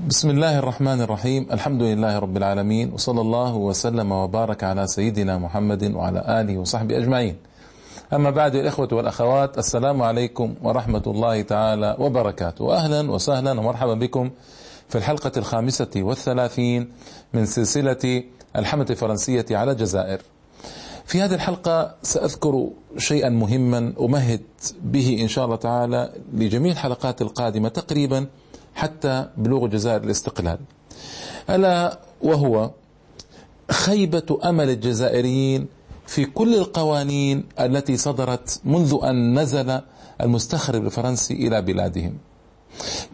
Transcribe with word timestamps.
بسم 0.00 0.30
الله 0.30 0.58
الرحمن 0.58 1.00
الرحيم 1.00 1.46
الحمد 1.52 1.82
لله 1.82 2.18
رب 2.18 2.36
العالمين 2.36 2.92
وصلى 2.92 3.20
الله 3.20 3.54
وسلم 3.56 4.12
وبارك 4.12 4.64
على 4.64 4.86
سيدنا 4.86 5.38
محمد 5.38 5.94
وعلى 5.94 6.40
آله 6.40 6.58
وصحبه 6.58 6.96
أجمعين 6.98 7.36
أما 8.12 8.30
بعد 8.30 8.54
الإخوة 8.54 8.88
والأخوات 8.92 9.58
السلام 9.58 10.02
عليكم 10.02 10.54
ورحمة 10.62 11.02
الله 11.06 11.42
تعالى 11.42 11.96
وبركاته 11.98 12.64
وأهلا 12.64 13.10
وسهلا 13.10 13.50
ومرحبا 13.60 13.94
بكم 13.94 14.30
في 14.88 14.98
الحلقة 14.98 15.32
الخامسة 15.36 15.90
والثلاثين 15.96 16.88
من 17.34 17.46
سلسلة 17.46 18.22
الحملة 18.56 18.86
الفرنسية 18.90 19.46
على 19.50 19.72
الجزائر 19.72 20.18
في 21.06 21.22
هذه 21.22 21.34
الحلقة 21.34 21.94
سأذكر 22.02 22.68
شيئا 22.98 23.28
مهما 23.28 23.92
أمهد 24.00 24.40
به 24.82 25.18
إن 25.20 25.28
شاء 25.28 25.44
الله 25.44 25.56
تعالى 25.56 26.12
لجميع 26.32 26.72
الحلقات 26.72 27.22
القادمة 27.22 27.68
تقريبا 27.68 28.26
حتى 28.76 29.28
بلوغ 29.36 29.64
الجزائر 29.64 30.04
الاستقلال. 30.04 30.58
ألا 31.50 31.98
وهو 32.22 32.70
خيبة 33.70 34.38
أمل 34.44 34.70
الجزائريين 34.70 35.66
في 36.06 36.24
كل 36.24 36.54
القوانين 36.54 37.44
التي 37.60 37.96
صدرت 37.96 38.60
منذ 38.64 38.98
أن 39.04 39.38
نزل 39.38 39.80
المستخرب 40.20 40.84
الفرنسي 40.84 41.34
إلى 41.34 41.62
بلادهم. 41.62 42.14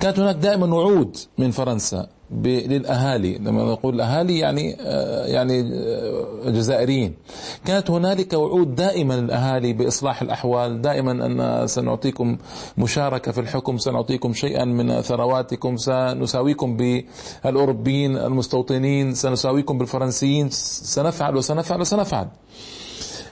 كانت 0.01 0.19
هناك 0.19 0.37
دائما 0.37 0.75
وعود 0.75 1.16
من 1.39 1.51
فرنسا 1.51 2.09
للأهالي 2.45 3.39
لما 3.39 3.65
نقول 3.65 3.95
الأهالي 3.95 4.39
يعني 4.39 4.77
آه، 4.80 5.27
يعني 5.27 5.61
آه، 5.61 6.51
جزائريين 6.51 7.15
كانت 7.65 7.91
هنالك 7.91 8.33
وعود 8.33 8.75
دائما 8.75 9.15
للأهالي 9.15 9.73
بإصلاح 9.73 10.23
الأحوال 10.23 10.83
دائما 10.83 11.12
أن 11.27 11.67
سنعطيكم 11.67 12.37
مشاركة 12.79 13.33
في 13.33 13.41
الحكم 13.41 13.79
سنعطيكم 13.79 14.33
شيئا 14.33 14.65
من 14.65 15.01
ثرواتكم 15.01 15.77
سنساويكم 15.77 16.77
بالأوروبيين 16.77 18.17
المستوطنين 18.17 19.15
سنساويكم 19.15 19.79
بالفرنسيين 19.79 20.51
سنفعل 20.51 21.36
وسنفعل 21.36 21.81
وسنفعل. 21.81 22.29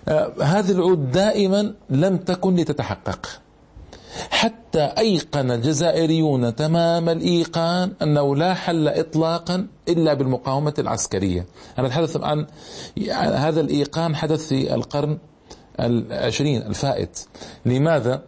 آه، 0.08 0.32
هذه 0.42 0.70
الوعود 0.70 1.10
دائما 1.10 1.74
لم 1.90 2.16
تكن 2.16 2.56
لتتحقق. 2.56 3.40
حتى 4.30 4.82
أيقن 4.98 5.50
الجزائريون 5.50 6.56
تمام 6.56 7.08
الإيقان 7.08 7.92
أنه 8.02 8.36
لا 8.36 8.54
حل 8.54 8.88
إطلاقا 8.88 9.66
إلا 9.88 10.14
بالمقاومة 10.14 10.74
العسكرية. 10.78 11.46
أنا 11.78 11.86
أتحدث 11.86 12.16
عن 12.16 12.46
هذا 13.18 13.60
الإيقان 13.60 14.16
حدث 14.16 14.46
في 14.48 14.74
القرن 14.74 15.18
العشرين 15.80 16.62
الفائت. 16.62 17.18
لماذا؟ 17.66 18.22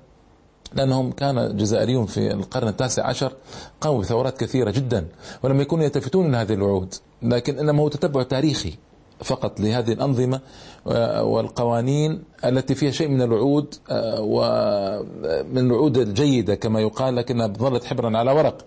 لأنهم 0.74 1.12
كان 1.12 1.38
الجزائريون 1.38 2.06
في 2.06 2.32
القرن 2.32 2.68
التاسع 2.68 3.06
عشر 3.06 3.32
قاموا 3.80 4.00
بثورات 4.00 4.40
كثيرة 4.40 4.70
جدا 4.70 5.06
ولم 5.42 5.60
يكونوا 5.60 5.84
يلتفتون 5.84 6.26
إلى 6.26 6.36
هذه 6.36 6.52
الوعود 6.52 6.94
لكن 7.22 7.58
إنما 7.58 7.82
هو 7.82 7.88
تتبع 7.88 8.22
تاريخي. 8.22 8.74
فقط 9.22 9.60
لهذه 9.60 9.92
الأنظمة 9.92 10.40
آه، 10.86 11.22
والقوانين 11.24 12.22
التي 12.44 12.74
فيها 12.74 12.90
شيء 12.90 13.08
من 13.08 13.22
الوعود 13.22 13.74
آه، 13.90 14.20
ومن 14.20 15.66
الوعود 15.66 15.98
الجيدة 15.98 16.54
كما 16.54 16.80
يقال 16.80 17.16
لكنها 17.16 17.46
ظلت 17.46 17.84
حبرا 17.84 18.18
على 18.18 18.32
ورق. 18.32 18.64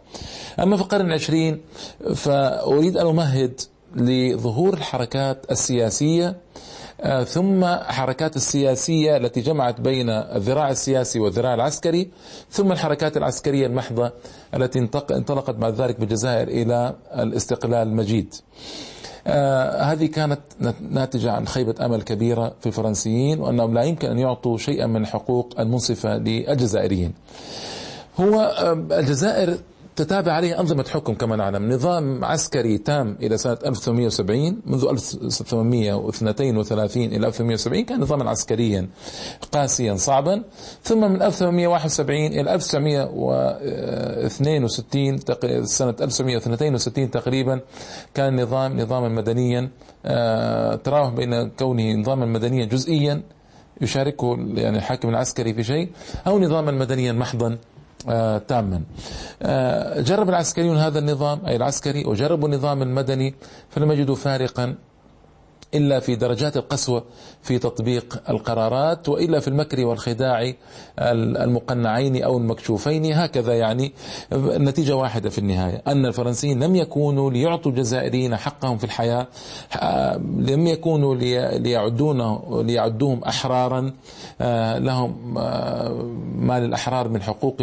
أما 0.60 0.78
في 0.78 0.82
القرن 0.84 1.06
العشرين 1.06 1.62
فأريد 2.16 2.98
أن 2.98 3.08
أمهد 3.08 3.62
لظهور 3.96 4.74
الحركات 4.74 5.46
السياسية 5.52 6.36
آه، 7.02 7.24
ثم 7.24 7.66
حركات 7.66 8.36
السياسية 8.36 9.18
التي 9.18 9.42
جمعت 9.42 9.82
بين 9.82 10.10
الذراع 10.10 10.70
السياسي 10.70 11.20
والذراع 11.20 11.54
العسكري 11.54 12.10
ثم 12.50 12.72
الحركات 12.72 13.18
العسكرية 13.18 13.68
المحضة 13.68 14.12
التي 14.54 14.80
انطلقت 15.12 15.56
بعد 15.56 15.82
ذلك 15.82 16.00
بالجزائر 16.00 16.48
إلى 16.48 16.96
الاستقلال 17.16 17.88
المجيد. 17.88 18.34
آه 18.34 18.95
هذه 19.92 20.06
كانت 20.06 20.40
ناتجة 20.92 21.32
عن 21.32 21.48
خيبة 21.48 21.86
أمل 21.86 22.02
كبيرة 22.02 22.54
في 22.60 22.66
الفرنسيين 22.66 23.40
وأنهم 23.40 23.74
لا 23.74 23.84
يمكن 23.84 24.10
أن 24.10 24.20
يعطوا 24.20 24.58
شيئا 24.58 24.88
من 24.88 25.02
الحقوق 25.02 25.60
المنصفة 25.60 26.18
للجزائريين. 26.18 27.14
هو 28.20 28.40
آه 28.42 29.00
الجزائر 29.00 29.58
تتابع 29.96 30.32
عليه 30.32 30.60
أنظمة 30.60 30.86
حكم 30.94 31.14
كما 31.14 31.36
نعلم. 31.36 31.72
نظام 31.72 32.26
عسكري 32.26 32.78
تام 32.78 33.18
إلى 33.22 33.38
سنة 33.38 33.58
1870 33.66 34.62
منذ 34.66 34.86
1832 34.86 37.04
إلى 37.04 37.28
1870 37.28 37.86
كان 37.86 38.00
نظاما 38.00 38.30
عسكريا 38.30 38.90
قاسيا 39.52 39.96
صعبا. 39.96 40.44
ثم 40.84 41.12
من 41.12 41.22
1871 41.22 42.26
إلى 42.26 42.54
1962 42.54 45.18
سنة 45.66 45.96
1962 46.02 47.12
تقريبا 47.12 47.62
كان 48.14 48.42
نظام 48.42 48.80
نظاما 48.80 49.10
مدنيا 49.10 49.70
آه، 50.06 50.76
تراوح 50.76 51.10
بين 51.14 51.50
كونه 51.50 51.94
نظاما 51.94 52.26
مدنيا 52.26 52.66
جزئيا 52.66 53.22
يشاركه 53.82 54.38
يعني 54.54 54.78
الحاكم 54.78 55.10
العسكري 55.10 55.54
في 55.54 55.64
شيء 55.64 55.90
أو 56.28 56.40
نظاما 56.40 56.72
مدنيا 56.72 57.12
محضا. 57.12 57.58
تاما. 58.38 58.82
آه، 59.42 60.02
جرب 60.02 60.30
العسكريون 60.30 60.78
هذا 60.78 61.00
النظام 61.00 61.46
أي 61.46 61.56
العسكري 61.56 62.06
وجربوا 62.06 62.48
النظام 62.48 62.82
المدني 62.82 63.36
فلم 63.70 63.92
يجدوا 63.92 64.16
فارقا. 64.16 64.76
إلا 65.76 66.00
في 66.00 66.16
درجات 66.16 66.58
القسوة 66.58 67.04
في 67.42 67.60
تطبيق 67.60 68.22
القرارات 68.30 69.10
وإلا 69.10 69.40
في 69.40 69.48
المكر 69.48 69.86
والخداع 69.86 70.54
المقنعين 71.00 72.24
أو 72.24 72.38
المكشوفين. 72.38 73.14
هكذا 73.14 73.54
يعني 73.54 73.92
النتيجة 74.34 74.96
واحدة 74.96 75.30
في 75.30 75.38
النهاية 75.38 75.82
أن 75.88 76.06
الفرنسيين 76.06 76.64
لم 76.64 76.76
يكونوا 76.76 77.32
ليعطوا 77.32 77.72
الجزائريين 77.72 78.36
حقهم 78.36 78.78
في 78.78 78.84
الحياة 78.84 79.28
لم 80.38 80.68
يكونوا 80.68 81.16
ليعدون 81.58 82.40
ليعدوهم 82.66 83.24
أحرارا 83.24 83.92
آه، 84.42 84.78
لهم 84.78 85.38
آه، 85.38 85.90
ما 86.36 86.60
للأحرار 86.60 87.10
من 87.10 87.22
حقوق 87.22 87.56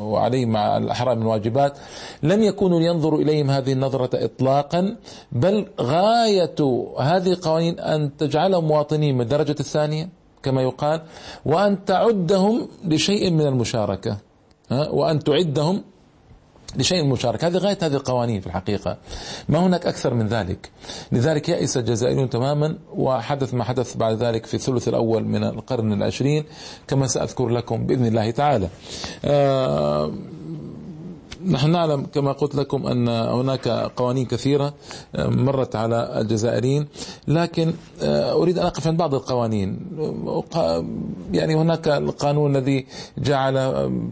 وعليهم 0.00 0.48
مع 0.48 0.76
الأحرار 0.76 1.16
من 1.18 1.26
واجبات. 1.26 1.78
لم 2.22 2.42
يكونوا 2.42 2.80
لينظروا 2.80 3.20
إليهم 3.20 3.50
هذه 3.50 3.72
النظرة 3.72 4.10
إطلاقا 4.24 4.96
بل 5.32 5.66
غاية 5.80 6.56
هذه 7.16 7.32
القوانين 7.32 7.80
أن 7.80 8.16
تجعلهم 8.16 8.64
مواطنين 8.64 9.14
من 9.14 9.20
الدرجة 9.20 9.56
الثانية 9.60 10.08
كما 10.42 10.62
يقال 10.62 11.02
وأن 11.44 11.84
تعدهم 11.84 12.68
لشيء 12.84 13.30
من 13.30 13.46
المشاركة. 13.46 14.16
وأن 14.70 15.24
تعدهم 15.24 15.82
لشيء 16.76 17.00
المشاركة. 17.00 17.46
هذه 17.48 17.56
غاية 17.56 17.78
هذه 17.82 17.94
القوانين 17.94 18.40
في 18.40 18.46
الحقيقة. 18.46 18.96
ما 19.48 19.58
هناك 19.58 19.86
أكثر 19.86 20.14
من 20.14 20.28
ذلك. 20.28 20.70
لذلك 21.12 21.48
يأس 21.48 21.76
الجزائريون 21.76 22.30
تماما 22.30 22.78
وحدث 22.96 23.54
ما 23.54 23.64
حدث 23.64 23.96
بعد 23.96 24.22
ذلك 24.22 24.46
في 24.46 24.54
الثلث 24.54 24.88
الأول 24.88 25.24
من 25.24 25.44
القرن 25.44 25.92
العشرين 25.92 26.44
كما 26.88 27.06
سأذكر 27.06 27.48
لكم 27.48 27.86
بإذن 27.86 28.06
الله 28.06 28.30
تعالى. 28.30 28.68
آه 29.24 30.12
نحن 31.46 31.70
نعلم 31.70 32.06
كما 32.06 32.32
قلت 32.32 32.54
لكم 32.54 32.86
أن 32.86 33.08
هناك 33.08 33.68
قوانين 33.68 34.26
كثيرة 34.26 34.74
آه، 35.14 35.26
مرت 35.26 35.76
على 35.76 36.20
الجزائريين 36.20 36.86
لكن 37.28 37.72
آه، 38.02 38.32
أريد 38.32 38.58
أن 38.58 38.66
أقف 38.66 38.86
عند 38.86 38.98
بعض 38.98 39.14
القوانين. 39.14 39.78
يعني 41.32 41.54
هناك 41.54 41.88
القانون 41.88 42.56
الذي 42.56 42.86
جعل 43.18 43.56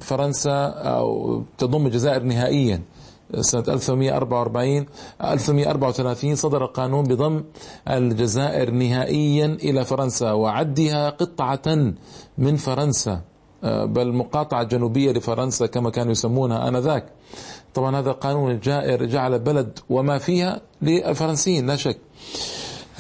فرنسا 0.00 0.66
أو 0.66 1.42
تضم 1.58 1.86
الجزائر 1.86 2.22
نهائيا 2.22 2.80
سنة 3.40 3.64
1844 3.68 4.86
1834 5.22 6.34
صدر 6.34 6.64
قانون 6.64 7.04
بضم 7.04 7.44
الجزائر 7.88 8.70
نهائيا 8.70 9.46
إلى 9.46 9.84
فرنسا 9.84 10.32
وعدها 10.32 11.10
قطعة 11.10 11.92
من 12.38 12.56
فرنسا. 12.56 13.20
بل 13.64 14.12
مقاطعة 14.12 14.62
جنوبية 14.62 15.12
لفرنسا 15.12 15.66
كما 15.66 15.91
كانوا 15.91 16.12
يسمونها 16.12 16.69
آنذاك. 16.69 17.06
طبعا 17.75 17.98
هذا 17.98 18.12
قانون 18.12 18.50
الجائر 18.50 19.05
جعل 19.05 19.38
بلد 19.38 19.78
وما 19.90 20.19
فيها 20.19 20.61
للفرنسيين 20.82 21.66
لا 21.66 21.76
شك. 21.76 21.99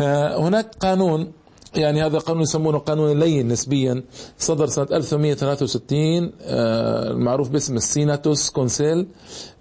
آه، 0.00 0.36
هناك 0.36 0.74
قانون 0.80 1.32
يعني 1.74 2.02
هذا 2.06 2.18
قانون 2.18 2.42
يسمونه 2.42 2.78
قانون 2.78 3.18
لين 3.20 3.48
نسبيا 3.48 4.02
صدر 4.38 4.66
سنة 4.66 4.86
1863 4.92 6.32
آه، 6.42 7.10
المعروف 7.10 7.48
باسم 7.48 7.76
السيناتوس 7.76 8.50
كونسيل. 8.50 9.06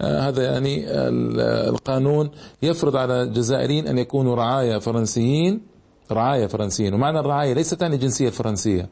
هذا 0.02 0.44
يعني 0.44 0.84
القانون 1.70 2.30
يفرض 2.62 2.96
على 2.96 3.22
الجزائريين 3.22 3.88
أن 3.88 3.98
يكونوا 3.98 4.36
رعايا 4.36 4.80
فرنسيين 4.80 5.62
رعايا 6.12 6.48
فرنسيين. 6.48 6.94
ومعنى 6.94 7.20
الرعاية 7.20 7.54
ليست 7.54 7.82
يعني 7.82 7.96
الجنسية 7.96 8.28
الفرنسية 8.28 8.90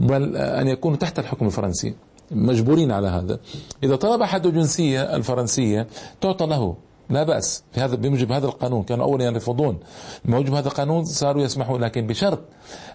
بل 0.00 0.36
أن 0.36 0.68
يكونوا 0.68 0.96
تحت 0.96 1.18
الحكم 1.18 1.46
الفرنسي. 1.46 1.94
مجبورين 2.30 2.92
على 2.92 3.08
هذا. 3.08 3.38
إذا 3.82 3.96
طلب 3.96 4.22
أحد 4.22 4.46
الجنسية 4.46 5.16
الفرنسية 5.16 5.86
تعطى 6.20 6.46
له. 6.46 6.76
لا 7.10 7.22
بأس. 7.22 7.64
في 7.72 7.80
هذا 7.80 7.94
بموجب 7.94 8.32
هذا 8.32 8.46
القانون. 8.46 8.82
كانوا 8.82 9.04
أولا 9.04 9.24
يرفضون 9.24 9.78
بموجب 10.24 10.54
هذا 10.54 10.68
القانون 10.68 11.04
صاروا 11.04 11.42
يسمحون. 11.42 11.80
لكن 11.80 12.06
بشرط 12.06 12.40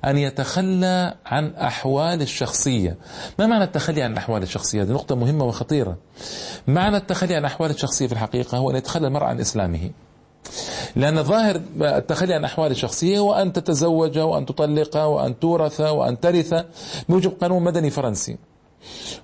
أن 0.05 0.17
يتخلى 0.17 1.13
عن 1.25 1.53
أحوال 1.53 2.21
الشخصية. 2.21 2.97
ما 3.39 3.47
معنى 3.47 3.63
التخلي 3.63 4.01
عن 4.01 4.11
الأحوال 4.11 4.43
الشخصية؟ 4.43 4.81
هذه 4.81 4.91
نقطة 4.91 5.15
مهمة 5.15 5.45
وخطيرة. 5.45 5.97
معنى 6.67 6.97
التخلي 6.97 7.35
عن 7.35 7.41
الأحوال 7.41 7.71
الشخصية 7.71 8.07
في 8.07 8.13
الحقيقة 8.13 8.57
هو 8.57 8.71
أن 8.71 8.75
يتخلى 8.75 9.07
المرء 9.07 9.23
عن 9.23 9.39
إسلامه. 9.39 9.89
لأن 10.95 11.23
ظاهر 11.23 11.61
التخلي 11.81 12.33
عن 12.33 12.43
أحوال 12.43 12.71
الشخصية 12.71 13.19
هو 13.19 13.33
أن 13.33 13.53
تتزوج 13.53 14.19
وأن 14.19 14.45
تطلق 14.45 14.97
وأن 14.97 15.39
تورث 15.39 15.81
وأن 15.81 16.19
ترث 16.19 16.53
بموجب 17.09 17.31
قانون 17.41 17.63
مدني 17.63 17.89
فرنسي. 17.89 18.37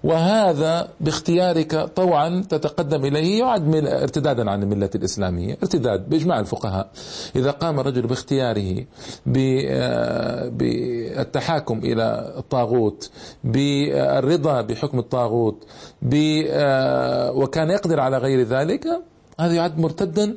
وهذا 0.04 0.90
باختيارك 1.02 1.76
طوعا 1.76 2.44
تتقدم 2.50 3.06
إليه 3.06 3.40
يعد 3.40 3.76
ارتدادا 3.76 4.52
عن 4.52 4.64
الملة 4.64 4.90
الإسلامية. 4.96 5.58
ارتداد 5.64 6.10
بإجماع 6.10 6.40
الفقهاء. 6.40 6.90
إذا 7.36 7.52
قام 7.52 7.80
الرجل 7.80 8.02
باختياره 8.02 8.86
آه، 9.38 10.50
بالتحاكم 10.50 11.78
إلى 11.78 12.34
الطاغوت 12.38 13.10
بالرضا 13.44 14.62
بحكم 14.62 15.00
الطاغوت 15.00 15.64
آه، 16.14 17.32
وكان 17.32 17.70
يقدر 17.70 18.00
على 18.00 18.18
غير 18.18 18.42
ذلك 18.48 18.88
هذا 19.40 19.54
يعد 19.54 19.80
مرتدا 19.80 20.36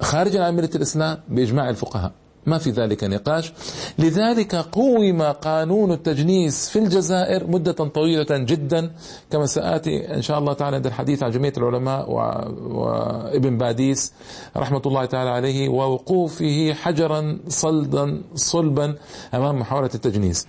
خارجا 0.00 0.44
عن 0.44 0.56
ملة 0.56 0.70
الإسلام 0.74 1.18
بإجماع 1.28 1.70
الفقهاء. 1.70 2.12
ما 2.46 2.58
في 2.58 2.70
ذلك 2.70 3.04
نقاش. 3.04 3.52
لذلك 3.98 4.54
قوم 4.54 5.22
قانون 5.22 5.92
التجنيس 5.92 6.68
في 6.68 6.78
الجزائر 6.78 7.46
مدة 7.46 7.72
طويلة 7.72 8.26
جدا 8.30 8.90
كما 9.30 9.46
سآتي 9.46 10.14
إن 10.14 10.22
شاء 10.22 10.38
الله 10.38 10.52
تعالى 10.52 10.76
عند 10.76 10.86
الحديث 10.86 11.22
عن 11.22 11.30
جمعية 11.30 11.52
العلماء 11.56 12.10
وابن 12.10 13.58
باديس 13.58 14.12
رحمة 14.56 14.82
الله 14.86 15.04
تعالى 15.04 15.30
عليه 15.30 15.68
ووقوفه 15.68 16.72
حجرا 16.74 17.38
صلدا 17.48 18.22
صلبا 18.34 18.94
أمام 19.34 19.58
محاولة 19.58 19.90
التجنيس. 19.94 20.46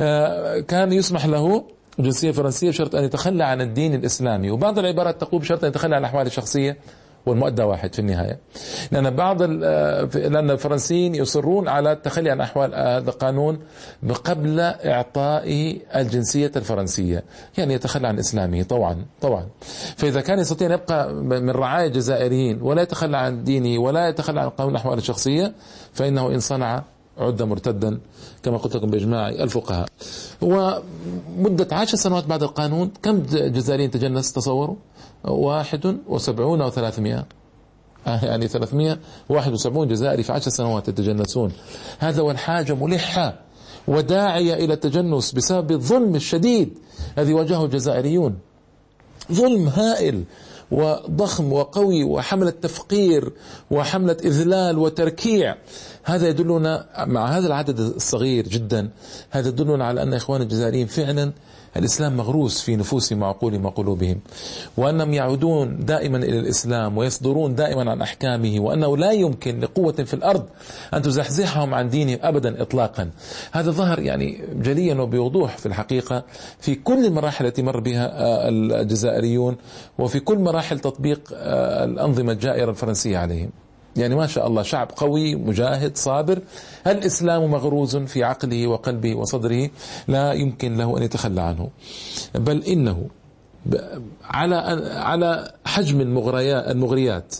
آه، 0.00 0.60
كان 0.60 0.92
يسمح 0.92 1.26
له 1.26 1.64
جنسية 1.98 2.30
فرنسية 2.30 2.68
بشرط 2.68 2.94
أن 2.94 3.04
يتخلى 3.04 3.44
عن 3.44 3.60
الدين 3.60 3.94
الإسلامي. 3.94 4.50
وبعض 4.50 4.78
العبارات 4.78 5.20
تقول 5.20 5.40
بشرط 5.40 5.64
أن 5.64 5.70
يتخلى 5.70 5.94
عن 5.94 6.00
الأحوال 6.00 6.26
الشخصية. 6.26 6.76
والمؤدى 7.26 7.62
واحد 7.62 7.94
في 7.94 7.98
النهاية. 7.98 8.38
لأن 8.92 9.10
بعض 9.10 9.42
لأن 9.42 10.50
الفرنسيين 10.50 11.14
يصرون 11.14 11.68
على 11.68 11.92
التخلي 11.92 12.30
عن 12.30 12.40
أحوال 12.40 12.74
هذا 12.74 13.10
القانون 13.10 13.58
قبل 14.24 14.60
إعطائه 14.60 15.78
الجنسية 15.96 16.52
الفرنسية. 16.56 17.24
يعني 17.58 17.74
يتخلى 17.74 18.08
عن 18.08 18.18
إسلامه. 18.18 18.62
طبعا 18.62 19.04
طبعا. 19.20 19.46
فإذا 19.96 20.20
كان 20.20 20.38
يستطيع 20.38 20.68
أن 20.68 20.72
يبقى 20.72 21.14
من 21.14 21.50
رعاية 21.50 21.86
الجزائريين 21.86 22.62
ولا 22.62 22.82
يتخلى 22.82 23.16
عن 23.16 23.44
دينه 23.44 23.82
ولا 23.82 24.08
يتخلى 24.08 24.40
عن 24.40 24.48
قانون 24.48 24.72
الأحوال 24.72 24.98
الشخصية 24.98 25.52
فإنه 25.92 26.28
إن 26.28 26.40
صنع 26.40 26.82
عد 27.18 27.42
مرتدا 27.42 28.00
كما 28.42 28.56
قلت 28.56 28.76
لكم 28.76 28.90
بإجماع 28.90 29.28
الفقهاء. 29.28 29.88
ومدة 30.42 31.68
عشر 31.72 31.96
سنوات 31.96 32.26
بعد 32.26 32.42
القانون 32.42 32.90
كم 33.02 33.22
جزائريين 33.32 33.90
تجنس 33.90 34.32
تصوروا؟ 34.32 34.76
واحد 35.24 35.96
وسبعون 36.08 36.62
وثلاثمائة 36.62 37.26
آه، 38.06 38.24
يعني 38.24 38.48
ثلاثمائة 38.48 38.98
واحد 39.28 39.52
وسبعون 39.52 39.88
جزائري 39.88 40.22
في 40.22 40.32
عشر 40.32 40.50
سنوات 40.50 40.88
يتجنسون. 40.88 41.52
هذا 41.98 42.22
والحاجة 42.22 42.74
ملحة 42.74 43.40
وداعية 43.88 44.54
إلى 44.54 44.74
التجنس 44.74 45.32
بسبب 45.32 45.70
الظلم 45.70 46.14
الشديد 46.14 46.78
الذي 47.18 47.34
واجهه 47.34 47.64
الجزائريون. 47.64 48.38
ظلم 49.32 49.68
هائل. 49.68 50.24
وضخم 50.70 51.52
وقوي 51.52 52.04
وحملة 52.04 52.50
تفقير 52.50 53.32
وحملة 53.70 54.16
إذلال 54.24 54.78
وتركيع. 54.78 55.56
هذا 56.04 56.28
يدلنا 56.28 56.86
مع 57.06 57.26
هذا 57.26 57.46
العدد 57.46 57.80
الصغير 57.80 58.48
جدا. 58.48 58.90
هذا 59.30 59.48
يدلنا 59.48 59.84
على 59.84 60.02
أن 60.02 60.14
إخوان 60.14 60.42
الجزائريين 60.42 60.86
فعلا 60.86 61.32
الإسلام 61.76 62.16
مغروس 62.16 62.60
في 62.62 62.76
نفوسهم 62.76 63.22
وعقولهم 63.22 63.64
وقلوبهم 63.64 64.20
وأنهم 64.76 65.12
يعودون 65.12 65.84
دائما 65.84 66.18
إلى 66.18 66.38
الإسلام 66.38 66.98
ويصدرون 66.98 67.54
دائما 67.54 67.90
عن 67.90 68.02
أحكامه 68.02 68.60
وأنه 68.60 68.96
لا 68.96 69.12
يمكن 69.12 69.60
لقوة 69.60 69.92
في 69.92 70.14
الأرض 70.14 70.44
أن 70.94 71.02
تزحزحهم 71.02 71.74
عن 71.74 71.88
دينهم 71.88 72.18
أبدا 72.22 72.62
إطلاقا. 72.62 73.10
هذا 73.52 73.70
ظهر 73.70 73.98
يعني 73.98 74.44
جليا 74.54 74.94
وبوضوح 74.94 75.58
في 75.58 75.66
الحقيقة 75.66 76.24
في 76.60 76.74
كل 76.74 77.04
المراحل 77.04 77.46
التي 77.46 77.62
مر 77.62 77.80
بها 77.80 78.06
آه، 78.06 78.48
الجزائريون 78.48 79.56
وفي 79.98 80.20
كل 80.20 80.38
مراحل 80.38 80.78
تطبيق 80.78 81.20
آه، 81.34 81.84
الأنظمة 81.84 82.32
الجائرة 82.32 82.70
الفرنسية 82.70 83.18
عليهم. 83.18 83.50
يعني 83.96 84.14
ما 84.14 84.26
شاء 84.26 84.46
الله 84.46 84.62
شعب 84.62 84.90
قوي 84.96 85.34
مجاهد 85.34 85.96
صابر. 85.96 86.38
الإسلام 86.86 87.50
مغروز 87.50 87.96
في 87.96 88.24
عقله 88.24 88.66
وقلبه 88.66 89.14
وصدره 89.14 89.70
لا 90.08 90.32
يمكن 90.32 90.76
له 90.76 90.98
أن 90.98 91.02
يتخلى 91.02 91.40
عنه. 91.40 91.70
بل 92.34 92.62
إنه 92.64 93.06
على 94.24 94.56
على 94.96 95.52
حجم 95.64 96.00
المغريات 96.00 97.34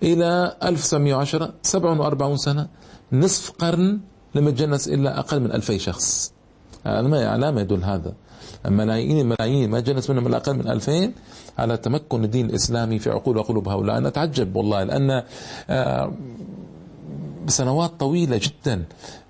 إلى 0.04 0.56
1910 0.64 1.54
47 1.62 2.38
سنة 2.38 2.68
نصف 3.12 3.52
قرن 3.52 4.00
لم 4.36 4.48
يتجنس 4.48 4.88
إلا 4.88 5.20
أقل 5.20 5.40
من 5.40 5.52
2000 5.52 5.78
شخص. 5.78 6.32
على 6.86 7.52
ما 7.52 7.62
يدل 7.62 7.84
هذا. 7.84 8.14
ملايين 8.66 9.20
الملايين 9.20 9.70
ما 9.70 9.80
جنس 9.80 10.10
منهم 10.10 10.28
إلا 10.28 10.38
أقل 10.38 10.54
من 10.54 10.68
2000 10.68 11.12
على 11.58 11.78
تمكن 11.78 12.24
الدين 12.24 12.46
الإسلامي 12.50 13.00
في 13.00 13.10
عقول 13.10 13.38
وقلوب 13.38 13.68
هؤلاء. 13.68 13.98
أنا 13.98 14.08
أتعجب 14.08 14.56
والله 14.56 14.84
لأن 14.84 15.24
آه، 15.70 16.12
سنوات 17.48 17.92
طويلة 18.00 18.40
جدا 18.44 18.84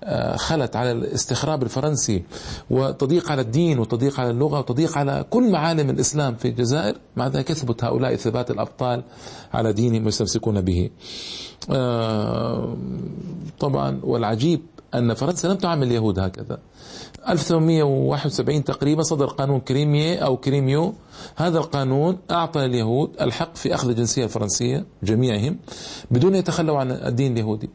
آه، 0.04 0.36
خلت 0.36 0.76
على 0.76 0.92
الاستخراب 0.92 1.62
الفرنسي 1.62 2.22
وتضييق 2.70 3.30
على 3.30 3.42
الدين 3.42 3.78
وتضييق 3.78 4.20
على 4.20 4.30
اللغة 4.30 4.58
وتضييق 4.58 4.98
على 4.98 5.24
كل 5.30 5.50
معالم 5.52 5.90
الإسلام 5.90 6.34
في 6.34 6.48
الجزائر 6.48 6.96
مع 7.16 7.26
ذلك 7.28 7.50
يثبت 7.50 7.84
هؤلاء 7.84 8.16
ثبات 8.16 8.50
الأبطال 8.50 9.02
على 9.54 9.72
دينهم 9.72 10.04
ويستمسكون 10.04 10.60
به. 10.60 10.90
آه، 11.70 12.76
طبعا 13.60 14.00
والعجيب 14.02 14.60
أن 14.94 15.14
فرنسا 15.14 15.46
لم 15.46 15.54
تعامل 15.54 15.86
اليهود 15.86 16.18
هكذا. 16.18 16.58
1871 17.28 18.64
تقريبا 18.64 19.02
صدر 19.02 19.26
قانون 19.26 19.60
كريمية 19.60 20.18
أو 20.18 20.36
كريميو. 20.36 20.94
هذا 21.36 21.58
القانون 21.58 22.18
أعطى 22.30 22.64
اليهود 22.64 23.10
الحق 23.20 23.56
في 23.56 23.74
أخذ 23.74 23.88
الجنسية 23.88 24.24
الفرنسية 24.24 24.84
جميعهم 25.02 25.58
بدون 26.10 26.34
يتخلوا 26.34 26.78
عن 26.78 26.90
الدين 26.90 27.32
اليهودي. 27.32 27.70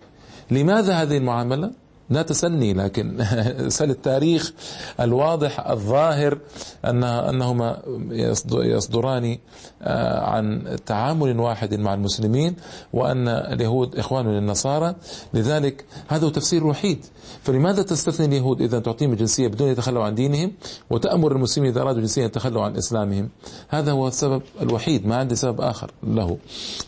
لماذا 0.52 0.94
هذه 0.94 1.18
المعاملة؟ 1.18 1.72
لا 2.10 2.22
تسلني 2.22 2.74
لكن 2.74 3.26
سل 3.78 3.90
التاريخ 3.90 4.54
الواضح 5.00 5.68
الظاهر 5.68 6.38
أن 6.86 7.04
أنهما 7.04 7.82
يصدران 8.52 9.38
آه، 9.82 10.20
عن 10.20 10.78
تعامل 10.86 11.40
واحد 11.40 11.74
مع 11.74 11.94
المسلمين 11.94 12.56
وأن 12.94 13.28
اليهود 13.28 13.96
إخوان 13.96 14.28
للنصارى. 14.28 14.96
لذلك 15.34 15.86
هذا 16.08 16.26
هو 16.26 16.30
تفسير 16.30 16.68
وحيد 16.68 17.06
فلماذا 17.44 17.82
تستثني 17.82 18.26
اليهود 18.26 18.62
إذا 18.62 18.80
تعطيهم 18.80 19.12
الجنسية 19.12 19.48
بدون 19.48 19.68
يتخلوا 19.68 20.04
عن 20.04 20.16
دينهم 20.16 20.52
وتأمر 20.90 21.32
المسلمين 21.32 21.72
إذا 21.72 21.82
أرادوا 21.82 21.98
الجنسية 21.98 22.26
يتخلوا 22.26 22.64
عن 22.64 22.76
إسلامهم؟ 22.76 23.30
هذا 23.70 23.92
هو 23.92 24.08
السبب 24.08 24.42
الوحيد 24.62 25.08
ما 25.08 25.16
عندي 25.16 25.36
سبب 25.36 25.62
آخر 25.62 25.92
له. 26.04 26.38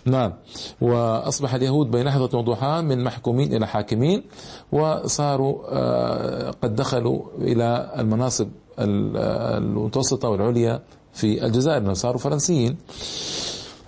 نعم. 0.06 0.34
وأصبح 0.82 1.54
اليهود 1.54 1.92
بين 1.92 2.06
لحظة 2.06 2.38
وضحى 2.38 2.82
من 2.82 3.04
محكومين 3.04 3.54
إلى 3.56 3.68
حاكمين. 3.68 4.24
وصاروا 4.72 5.56
آه، 5.70 6.52
قد 6.64 6.76
دخلوا 6.76 7.22
إلى 7.38 7.94
المناصب 7.98 8.48
المتوسطة 8.80 10.30
والعليا 10.30 10.82
في 11.14 11.46
الجزائر 11.46 11.94
صاروا 11.94 12.20
فرنسيين. 12.20 12.78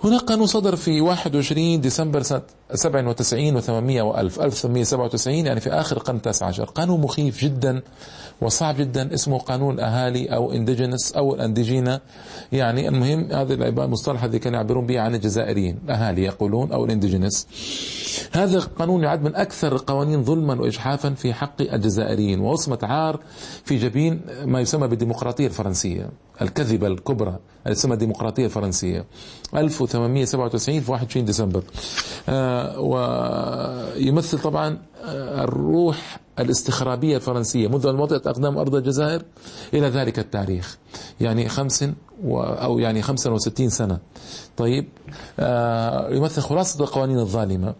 هناك 0.04 0.20
قانون 0.20 0.46
صدر 0.46 0.76
في 0.76 1.00
21 1.00 1.80
ديسمبر 1.80 2.22
سنة 2.22 2.42
97 2.74 3.60
و800 3.60 3.64
و1000 3.64 4.40
1897 4.40 5.46
يعني 5.46 5.60
في 5.60 5.70
آخر 5.70 5.96
القرن 5.96 6.16
التاسع 6.16 6.46
عشر. 6.46 6.64
قانون 6.64 7.00
مخيف 7.00 7.40
جدا 7.40 7.82
وصعب 8.40 8.76
جدا 8.76 9.14
اسمه 9.14 9.38
قانون 9.38 9.74
الأهالي 9.74 10.26
أو 10.26 10.52
indigènes 10.52 11.12
أو 11.12 11.34
ال 11.34 11.40
indigénat. 11.40 12.00
يعني 12.52 12.88
المهم 12.88 13.32
هذا 13.32 13.54
المصطلح 13.54 14.24
الذي 14.24 14.38
كانوا 14.38 14.58
يعبرون 14.58 14.86
به 14.86 15.00
عن 15.00 15.14
الجزائريين. 15.14 15.78
الأهالي 15.84 16.22
يقولون 16.22 16.72
أو 16.72 16.84
ال 16.84 16.90
indigènes 16.90 17.46
هذا 18.32 18.58
القانون 18.58 19.02
يعد 19.02 19.22
من 19.22 19.36
أكثر 19.36 19.72
القوانين 19.72 20.24
ظلما 20.24 20.60
وإجحافا 20.60 21.10
في 21.10 21.34
حق 21.34 21.60
الجزائريين. 21.60 22.40
ووصمة 22.40 22.78
عار 22.82 23.20
في 23.64 23.76
جبين 23.76 24.20
ما 24.44 24.60
يسمى 24.60 24.88
بالديمقراطية 24.88 25.46
الفرنسية. 25.46 26.10
الكذبة 26.42 26.86
الكبرى 26.86 27.38
التي 27.66 27.74
تسمى 27.74 27.94
الديمقراطية 27.94 28.44
الفرنسية. 28.44 29.04
1897 29.54 30.80
في 30.80 30.90
21 30.90 31.24
ديسمبر. 31.24 31.62
آه 32.28 32.61
ويمثل 32.78 34.38
طبعا 34.38 34.78
آه، 35.04 35.44
الروح 35.44 36.20
الاستخرابية 36.38 37.16
الفرنسية. 37.16 37.68
منذ 37.68 37.86
أن 37.86 37.94
وضعت 38.00 38.26
أقدام 38.26 38.58
أرض 38.58 38.74
الجزائر 38.74 39.22
إلى 39.74 39.88
ذلك 39.88 40.18
التاريخ. 40.18 40.78
يعني 41.20 41.48
خمس 41.48 41.84
و 42.24 42.40
أو 42.40 42.78
يعني 42.78 43.02
65 43.02 43.68
سنة. 43.68 43.98
طيب 44.56 44.88
آه 45.40 46.10
يمثل 46.10 46.42
خلاصة 46.42 46.84
القوانين 46.84 47.18
الظالمة. 47.18 47.74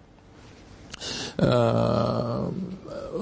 آه 1.41 2.51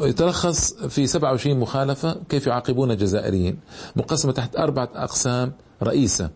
يتلخص 0.02 0.74
في 0.74 1.06
27 1.06 1.58
مخالفة 1.60 2.16
كيف 2.28 2.46
يعاقبون 2.46 2.90
الجزائريين 2.90 3.58
مقسمة 3.96 4.32
تحت 4.32 4.56
أربعة 4.56 4.88
أقسام 4.94 5.52
رئيسة. 5.82 6.30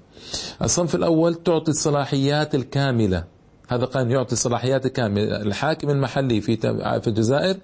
الصنف 0.63 0.95
الأول 0.95 1.35
تعطي 1.35 1.71
الصلاحيات 1.71 2.55
الكاملة. 2.55 3.25
هذا 3.69 3.85
قانون 3.85 4.11
يعطي 4.11 4.33
الصلاحيات 4.33 4.87
الكاملة 4.87 5.43
الحاكم 5.43 5.91
المحلي 5.91 6.41
في 6.41 6.57
في 7.01 7.07
الجزائر 7.07 7.57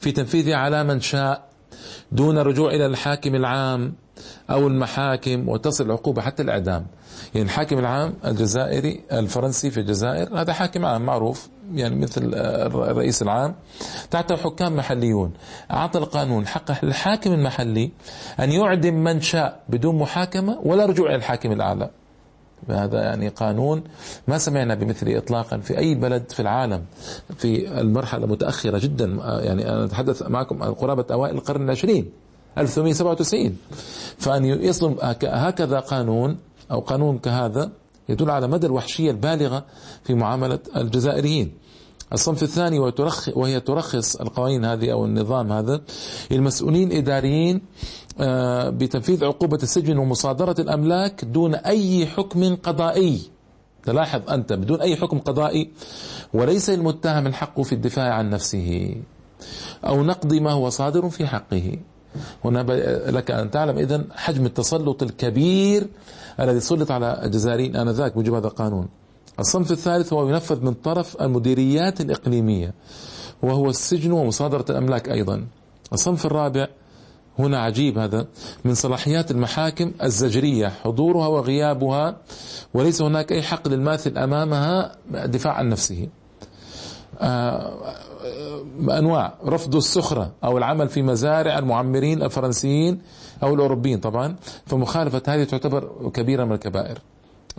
في 0.00 0.12
تنفيذها 0.12 0.56
على 0.56 0.84
من 0.84 1.00
شاء 1.00 1.48
دون 2.12 2.38
رجوع 2.38 2.70
إلى 2.70 2.86
الحاكم 2.86 3.34
العام 3.34 3.94
أو 4.50 4.66
المحاكم 4.66 5.48
وتصل 5.48 5.84
العقوبة 5.84 6.22
حتى 6.22 6.42
الإعدام. 6.42 6.86
يعني 7.34 7.46
الحاكم 7.46 7.78
العام 7.78 8.14
الجزائري 8.24 9.00
الفرنسي 9.12 9.70
في 9.70 9.80
الجزائر 9.80 10.40
هذا 10.40 10.52
حاكم 10.52 10.84
عام 10.84 11.02
معروف 11.02 11.48
يعني 11.74 11.96
مثل 11.96 12.30
الرئيس 12.34 13.22
العام. 13.22 13.54
تحته 14.10 14.36
حكام 14.36 14.76
محليون. 14.76 15.32
أعطى 15.70 15.98
القانون 15.98 16.46
حق 16.46 16.84
الحاكم 16.84 17.32
المحلي 17.32 17.90
أن 18.40 18.52
يعدم 18.52 18.94
من 18.94 19.20
شاء 19.20 19.60
بدون 19.68 19.98
محاكمة 19.98 20.58
ولا 20.62 20.86
رجوع 20.86 21.08
إلى 21.08 21.16
الحاكم 21.16 21.52
الأعلى. 21.52 21.90
هذا 22.72 23.02
يعني 23.02 23.28
قانون 23.28 23.82
ما 24.28 24.38
سمعنا 24.38 24.74
بمثله 24.74 25.18
اطلاقا 25.18 25.58
في 25.58 25.78
أي 25.78 25.94
بلد 25.94 26.30
في 26.30 26.40
العالم 26.40 26.84
في 27.36 27.80
المرحلة 27.80 28.26
متأخرة 28.26 28.78
جدا. 28.78 29.06
يعني 29.42 29.70
أنا 29.70 29.84
أتحدث 29.84 30.22
معكم 30.22 30.62
قرابة 30.62 31.04
أوائل 31.10 31.34
القرن 31.34 31.64
العشرين 31.64 32.10
1897 32.58 33.56
فأن 34.18 34.44
يصدم 34.44 34.96
هكذا 35.24 35.80
قانون 35.80 36.38
أو 36.70 36.80
قانون 36.80 37.18
كهذا 37.18 37.70
يدل 38.08 38.30
على 38.30 38.48
مدى 38.48 38.66
الوحشية 38.66 39.10
البالغة 39.10 39.64
في 40.04 40.14
معاملة 40.14 40.58
الجزائريين. 40.76 41.52
الصنف 42.12 42.42
الثاني 42.42 42.78
وهي 43.34 43.60
ترخص 43.60 44.16
القوانين 44.16 44.64
هذه 44.64 44.92
أو 44.92 45.04
النظام 45.04 45.52
هذا 45.52 45.80
المسؤولين 46.32 46.92
الاداريين 46.92 47.60
آه، 48.20 48.70
بتنفيذ 48.70 49.24
عقوبة 49.24 49.58
السجن 49.62 49.98
ومصادرة 49.98 50.56
الأملاك 50.58 51.24
دون 51.24 51.54
أي 51.54 52.06
حكم 52.06 52.56
قضائي. 52.56 53.20
تلاحظ 53.84 54.30
أنت 54.30 54.52
بدون 54.52 54.80
أي 54.80 54.96
حكم 54.96 55.18
قضائي 55.18 55.70
وليس 56.34 56.70
المتهم 56.70 57.26
الحق 57.26 57.60
في 57.60 57.72
الدفاع 57.72 58.14
عن 58.14 58.30
نفسه 58.30 58.96
أو 59.86 60.02
نقض 60.02 60.34
ما 60.34 60.52
هو 60.52 60.70
صادر 60.70 61.08
في 61.10 61.26
حقه. 61.26 61.78
هنا 62.44 62.62
لك 63.10 63.30
أن 63.30 63.50
تعلم 63.50 63.78
إذن 63.78 64.04
حجم 64.12 64.46
التسلط 64.46 65.02
الكبير 65.02 65.86
الذي 66.40 66.60
سلط 66.60 66.90
على 66.90 67.20
الجزائريين 67.24 67.76
آنذاك 67.76 68.16
موجب 68.16 68.34
هذا 68.34 68.46
القانون. 68.46 68.88
الصنف 69.38 69.72
الثالث 69.72 70.12
هو 70.12 70.28
ينفذ 70.28 70.64
من 70.64 70.74
طرف 70.74 71.22
المديريات 71.22 72.00
الإقليمية 72.00 72.74
وهو 73.42 73.70
السجن 73.70 74.12
ومصادرة 74.12 74.64
الأملاك 74.70 75.08
أيضا. 75.08 75.46
الصنف 75.92 76.26
الرابع 76.26 76.66
هنا 77.38 77.58
عجيب 77.58 77.98
هذا 77.98 78.26
من 78.64 78.74
صلاحيات 78.74 79.30
المحاكم 79.30 79.92
الزجرية 80.02 80.68
حضورها 80.68 81.26
وغيابها 81.26 82.16
وليس 82.74 83.02
هناك 83.02 83.32
أي 83.32 83.42
حق 83.42 83.68
للماثل 83.68 84.18
أمامها 84.18 84.96
دفاع 85.10 85.52
عن 85.52 85.68
نفسه. 85.68 86.08
آه، 87.20 87.94
أنواع 88.90 89.34
رفض 89.46 89.76
السخرة 89.76 90.32
أو 90.44 90.58
العمل 90.58 90.88
في 90.88 91.02
مزارع 91.02 91.58
المعمرين 91.58 92.22
الفرنسيين 92.22 93.00
أو 93.42 93.54
الأوروبيين 93.54 93.98
طبعا 93.98 94.36
فمخالفة 94.66 95.22
هذه 95.28 95.44
تعتبر 95.44 96.10
كبيرة 96.14 96.44
من 96.44 96.52
الكبائر. 96.52 96.98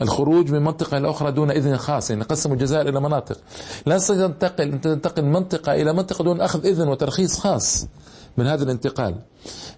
الخروج 0.01 0.51
من 0.51 0.61
منطقة 0.61 0.97
إلى 0.97 1.09
أخرى 1.09 1.31
دون 1.31 1.51
إذن 1.51 1.77
خاص 1.77 2.09
يعني 2.09 2.23
قسموا 2.23 2.55
الجزائر 2.55 2.89
إلى 2.89 2.99
مناطق. 2.99 3.37
لا 3.85 3.97
تنتقل 3.97 4.81
تنتقل 4.81 5.25
من 5.25 5.31
منطقة 5.31 5.73
إلى 5.73 5.93
منطقة 5.93 6.23
دون 6.23 6.41
أخذ 6.41 6.65
إذن 6.65 6.87
وترخيص 6.87 7.39
خاص 7.39 7.87
من 8.37 8.47
هذا 8.47 8.63
الانتقال. 8.63 9.15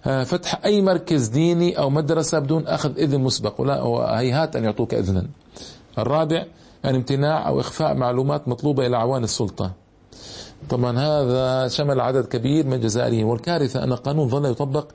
آه، 0.06 0.24
فتح 0.24 0.60
أي 0.64 0.82
مركز 0.82 1.28
ديني 1.28 1.78
أو 1.78 1.90
مدرسة 1.90 2.38
بدون 2.38 2.66
أخذ 2.66 2.98
إذن 2.98 3.20
مسبق 3.20 3.60
ولا 3.60 3.82
هيهات 4.20 4.56
أن 4.56 4.64
يعطوك 4.64 4.94
إذنا. 4.94 5.26
الرابع 5.98 6.44
الامتناع 6.84 7.48
أو 7.48 7.60
إخفاء 7.60 7.94
معلومات 7.94 8.48
مطلوبة 8.48 8.86
إلى 8.86 8.96
أعوان 8.96 9.24
السلطة. 9.24 9.72
طبعا 10.70 10.98
هذا 10.98 11.68
شمل 11.68 12.00
عدد 12.00 12.24
كبير 12.24 12.66
من 12.66 12.74
الجزائريين 12.74 13.24
والكارثة 13.24 13.84
أن 13.84 13.92
القانون 13.92 14.28
ظل 14.28 14.50
يطبق 14.50 14.86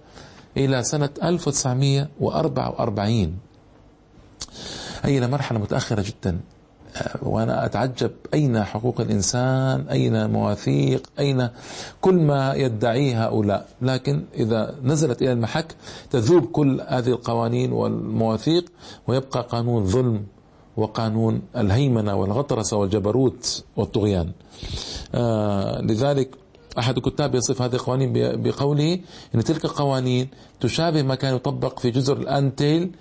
إلى 0.58 0.84
سنة 0.84 1.10
1944 1.24 3.38
أي 5.05 5.17
إلى 5.17 5.27
مرحلة 5.27 5.60
متأخرة 5.60 6.01
جدا؟ 6.01 6.39
وأنا 7.22 7.65
أتعجب. 7.65 8.12
أين 8.33 8.63
حقوق 8.63 9.01
الإنسان؟ 9.01 9.86
أين 9.91 10.29
مواثيق؟ 10.29 11.10
أين 11.19 11.50
كل 12.01 12.15
ما 12.15 12.53
يدعيه 12.53 13.25
هؤلاء؟ 13.25 13.67
لكن 13.81 14.24
إذا 14.36 14.75
نزلت 14.83 15.22
إلى 15.22 15.31
المحك 15.31 15.75
تذوب 16.12 16.45
كل 16.45 16.81
هذه 16.88 17.10
القوانين 17.10 17.72
والمواثيق 17.72 18.72
ويبقى 19.07 19.48
قانون 19.50 19.86
ظلم 19.86 20.24
وقانون 20.77 21.41
الهيمنة 21.57 22.15
والغطرسة 22.15 22.77
والجبروت 22.77 23.63
والطغيان. 23.77 24.31
آه 25.15 25.81
لذلك 25.81 26.29
أحد 26.79 26.98
الكتاب 26.98 27.36
يصف 27.36 27.62
هذه 27.62 27.74
القوانين 27.74 28.13
بقوله 28.43 29.00
أن 29.36 29.43
تلك 29.43 29.65
القوانين 29.65 30.27
تشابه 30.60 31.01
ما 31.01 31.15
كان 31.15 31.36
يطبق 31.36 31.79
في 31.79 31.91
جزر 31.91 32.17
الأنتيل 32.17 32.91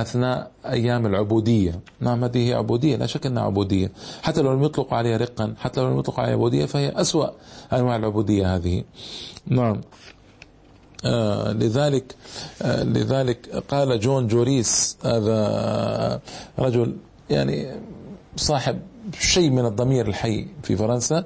أثناء 0.00 0.50
أيام 0.66 1.06
العبودية. 1.06 1.80
نعم 2.00 2.24
هذه 2.24 2.54
عبودية 2.54 2.96
لا 2.96 3.06
شك 3.06 3.26
أنها 3.26 3.42
عبودية. 3.42 3.92
حتى 4.22 4.42
لو 4.42 4.52
لم 4.52 4.64
يطلق 4.64 4.94
عليها 4.94 5.16
رقا 5.16 5.54
حتى 5.58 5.80
لو 5.80 5.90
لم 5.90 5.98
يطلق 5.98 6.20
عليها 6.20 6.32
عبودية 6.34 6.64
فهي 6.64 6.92
أسوأ 7.00 7.28
أنواع 7.72 7.96
العبودية 7.96 8.56
هذه. 8.56 8.84
نعم. 9.46 9.80
آه 11.04 11.52
لذلك 11.52 12.14
آه 12.62 12.82
لذلك 12.82 13.64
قال 13.68 14.00
جون 14.00 14.26
جوريس 14.26 14.96
هذا 15.04 16.20
رجل 16.58 16.96
يعني 17.30 17.66
صاحب 18.36 18.80
شيء 19.20 19.50
من 19.50 19.66
الضمير 19.66 20.08
الحي 20.08 20.46
في 20.62 20.76
فرنسا. 20.76 21.24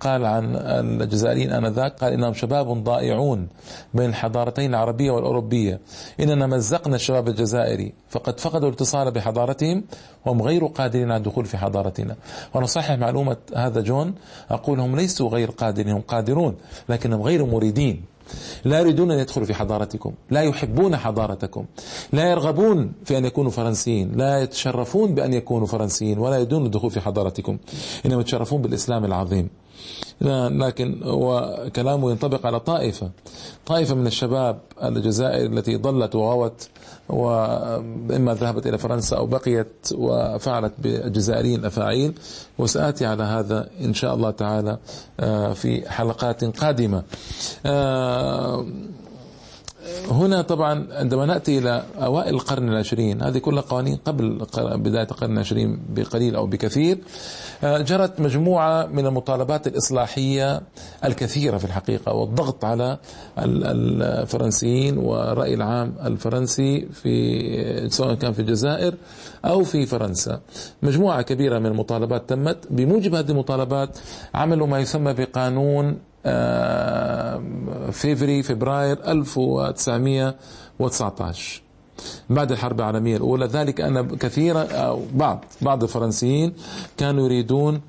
قال 0.00 0.24
عن 0.24 0.56
الجزائريين 0.56 1.52
آنذاك 1.52 1.92
قال 2.00 2.12
إنهم 2.12 2.34
شباب 2.34 2.84
ضائعون 2.84 3.48
بين 3.94 4.10
الحضارتين 4.10 4.70
العربية 4.70 5.10
والأوروبية. 5.10 5.80
إننا 6.20 6.46
مزقنا 6.46 6.96
الشباب 6.96 7.28
الجزائري 7.28 7.92
فقد 8.10 8.40
فقدوا 8.40 8.68
الاتصال 8.68 9.10
بحضارتهم 9.10 9.84
وهم 10.26 10.42
غير 10.42 10.66
قادرين 10.66 11.10
على 11.10 11.18
الدخول 11.18 11.44
في 11.44 11.58
حضارتنا. 11.58 12.16
وأنا 12.54 12.66
صحح 12.66 12.90
معلومة 12.90 13.36
هذا 13.56 13.80
جون 13.80 14.14
أقول 14.50 14.80
هم 14.80 14.96
ليسوا 14.96 15.28
غير 15.28 15.50
قادرين 15.50 15.92
هم 15.92 16.00
قادرون 16.00 16.56
لكنهم 16.88 17.22
غير 17.22 17.46
مريدين. 17.46 18.04
لا 18.64 18.80
يريدون 18.80 19.10
أن 19.10 19.18
يدخلوا 19.18 19.46
في 19.46 19.54
حضارتكم 19.54 20.12
لا 20.30 20.42
يحبون 20.42 20.96
حضارتكم 20.96 21.64
لا 22.12 22.30
يرغبون 22.30 22.92
في 23.04 23.18
أن 23.18 23.24
يكونوا 23.24 23.50
فرنسيين 23.50 24.12
لا 24.16 24.42
يتشرفون 24.42 25.14
بأن 25.14 25.34
يكونوا 25.34 25.66
فرنسيين 25.66 26.18
ولا 26.18 26.36
يريدون 26.36 26.66
الدخول 26.66 26.90
في 26.90 27.00
حضارتكم 27.00 27.58
إنما 28.06 28.20
يتشرفون 28.20 28.62
بالإسلام 28.62 29.04
العظيم. 29.04 29.48
لكن 30.20 31.00
وكلامه 31.04 32.10
ينطبق 32.10 32.46
على 32.46 32.60
طائفة. 32.60 33.10
طائفة 33.66 33.94
من 33.94 34.06
الشباب 34.06 34.58
الجزائر 34.82 35.46
التي 35.52 35.76
ضلت 35.76 36.14
وغوت 36.14 36.68
وإما 37.08 38.34
ذهبت 38.34 38.66
إلى 38.66 38.78
فرنسا 38.78 39.16
أو 39.16 39.26
بقيت 39.26 39.92
وفعلت 39.94 40.72
بالجزائريين 40.78 41.64
أفاعيل. 41.64 42.12
وسآتي 42.58 43.06
على 43.06 43.22
هذا 43.22 43.68
إن 43.80 43.94
شاء 43.94 44.14
الله 44.14 44.30
تعالى 44.30 44.78
آه، 45.20 45.52
في 45.52 45.90
حلقات 45.90 46.44
قادمة. 46.44 47.02
آه، 47.66 48.66
هنا 50.10 50.42
طبعا 50.42 50.86
عندما 50.90 51.26
نأتي 51.26 51.58
إلى 51.58 51.82
أوائل 51.96 52.34
القرن 52.34 52.68
العشرين 52.68 53.22
هذه 53.22 53.38
كلها 53.38 53.62
قوانين 53.62 53.96
قبل 53.96 54.46
بداية 54.58 55.06
القرن 55.10 55.32
العشرين 55.32 55.80
بقليل 55.88 56.36
أو 56.36 56.46
بكثير 56.46 56.98
آه، 57.64 57.78
جرت 57.78 58.20
مجموعة 58.20 58.86
من 58.86 59.06
المطالبات 59.06 59.66
الإصلاحية 59.66 60.60
الكثيرة 61.04 61.58
في 61.58 61.64
الحقيقة 61.64 62.12
والضغط 62.12 62.64
على 62.64 62.98
الفرنسيين 63.38 64.98
والراي 64.98 65.54
العام 65.54 65.94
الفرنسي 66.04 66.88
في 66.92 67.88
سواء 67.90 68.14
كان 68.14 68.32
في 68.32 68.38
الجزائر 68.38 68.94
أو 69.44 69.64
في 69.64 69.86
فرنسا. 69.86 70.40
مجموعة 70.82 71.22
كبيرة 71.22 71.58
من 71.58 71.66
المطالبات 71.66 72.28
تمت 72.28 72.58
بموجب 72.70 73.14
هذه 73.14 73.30
المطالبات 73.30 73.98
عملوا 74.34 74.66
ما 74.66 74.78
يسمى 74.78 75.12
بقانون 75.12 75.98
فيفري 77.92 78.42
فبراير 78.42 78.98
1919 79.12 81.62
بعد 82.30 82.52
الحرب 82.52 82.80
العالمية 82.80 83.16
الأولى 83.16 83.46
ذلك 83.46 83.80
أن 83.80 84.16
كثيرا 84.16 84.62
أو 84.62 85.02
بعض 85.14 85.44
بعض 85.62 85.82
الفرنسيين 85.82 86.52
كانوا 86.96 87.24
يريدون 87.24 87.80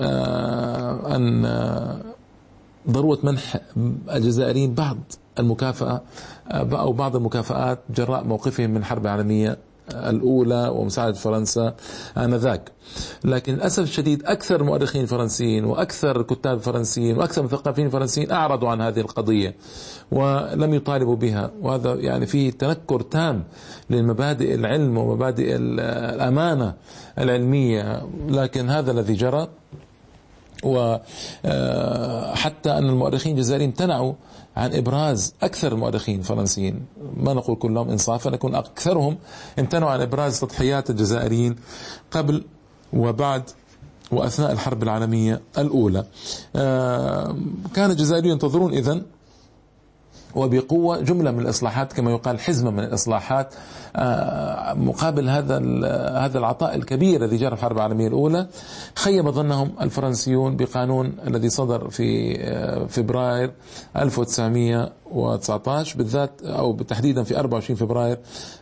آه، 0.00 1.16
أن 1.16 1.44
آه، 1.44 2.00
ضرورة 2.90 3.18
منح 3.22 3.56
الجزائريين 4.10 4.74
بعض 4.74 4.98
المكافأة 5.38 6.00
أو 6.52 6.92
بعض 6.92 7.16
المكافآت 7.16 7.78
جراء 7.90 8.24
موقفهم 8.24 8.70
من 8.70 8.76
الحرب 8.76 9.06
العالمية 9.06 9.58
الأولى 9.90 10.68
ومساعدة 10.68 11.14
فرنسا 11.16 11.74
آنذاك. 12.16 12.72
لكن 13.24 13.54
للأسف 13.54 13.82
الشديد 13.82 14.22
أكثر 14.24 14.60
المؤرخين 14.60 15.02
الفرنسيين 15.02 15.64
وأكثر 15.64 16.20
الكتاب 16.20 16.56
الفرنسيين 16.56 17.18
وأكثر 17.18 17.40
المثقفين 17.40 17.86
الفرنسيين 17.86 18.30
أعرضوا 18.30 18.68
عن 18.68 18.80
هذه 18.80 19.00
القضية 19.00 19.54
ولم 20.12 20.74
يطالبوا 20.74 21.16
بها. 21.16 21.50
وهذا 21.62 21.94
يعني 21.94 22.26
فيه 22.26 22.50
تنكر 22.50 23.00
تام 23.00 23.44
لمبادئ 23.90 24.54
العلم 24.54 24.98
ومبادئ 24.98 25.56
الأمانة 25.56 26.74
العلمية. 27.18 28.02
لكن 28.28 28.70
هذا 28.70 28.90
الذي 28.92 29.14
جرى 29.14 29.48
وحتى 30.62 31.50
أن 32.78 32.88
المؤرخين 32.88 33.36
الجزائريين 33.36 33.70
امتنعوا 33.70 34.12
عن 34.56 34.74
إبراز 34.74 35.34
أكثر 35.42 35.72
المؤرخين 35.72 36.18
الفرنسيين. 36.18 36.86
ما 37.16 37.34
نقول 37.34 37.56
كلهم 37.56 37.88
إنصافا 37.88 38.30
نكون 38.30 38.54
أكثرهم 38.54 39.18
امتنعوا 39.58 39.90
عن 39.90 40.00
إبراز 40.00 40.40
تضحيات 40.40 40.90
الجزائريين 40.90 41.56
قبل 42.10 42.44
وبعد 42.92 43.42
وأثناء 44.10 44.52
الحرب 44.52 44.82
العالمية 44.82 45.40
الأولى. 45.58 46.04
آه، 46.56 47.36
كان 47.74 47.90
الجزائريون 47.90 48.32
ينتظرون 48.32 48.72
إذن 48.74 49.02
وبقوة 50.34 51.00
جملة 51.00 51.30
من 51.30 51.40
الإصلاحات 51.40 51.92
كما 51.92 52.10
يقال 52.10 52.40
حزمة 52.40 52.70
من 52.70 52.84
الإصلاحات. 52.84 53.54
آه، 53.96 54.74
مقابل 54.74 55.28
هذا 55.28 55.58
هذا 56.24 56.38
العطاء 56.38 56.74
الكبير 56.74 57.24
الذي 57.24 57.36
جرى 57.36 57.50
في 57.50 57.56
الحرب 57.56 57.76
العالمية 57.76 58.08
الأولى 58.08 58.46
خيب 58.96 59.30
ظنهم 59.30 59.72
الفرنسيون 59.80 60.56
بقانون 60.56 61.12
الذي 61.26 61.48
صدر 61.48 61.90
في 61.90 62.36
آه، 62.40 62.86
فبراير 62.86 63.52
1919 63.96 65.98
بالذات 65.98 66.42
أو 66.42 66.76
تحديدا 66.76 67.22
في 67.22 67.38
24 67.38 67.76
فبراير 67.76 68.18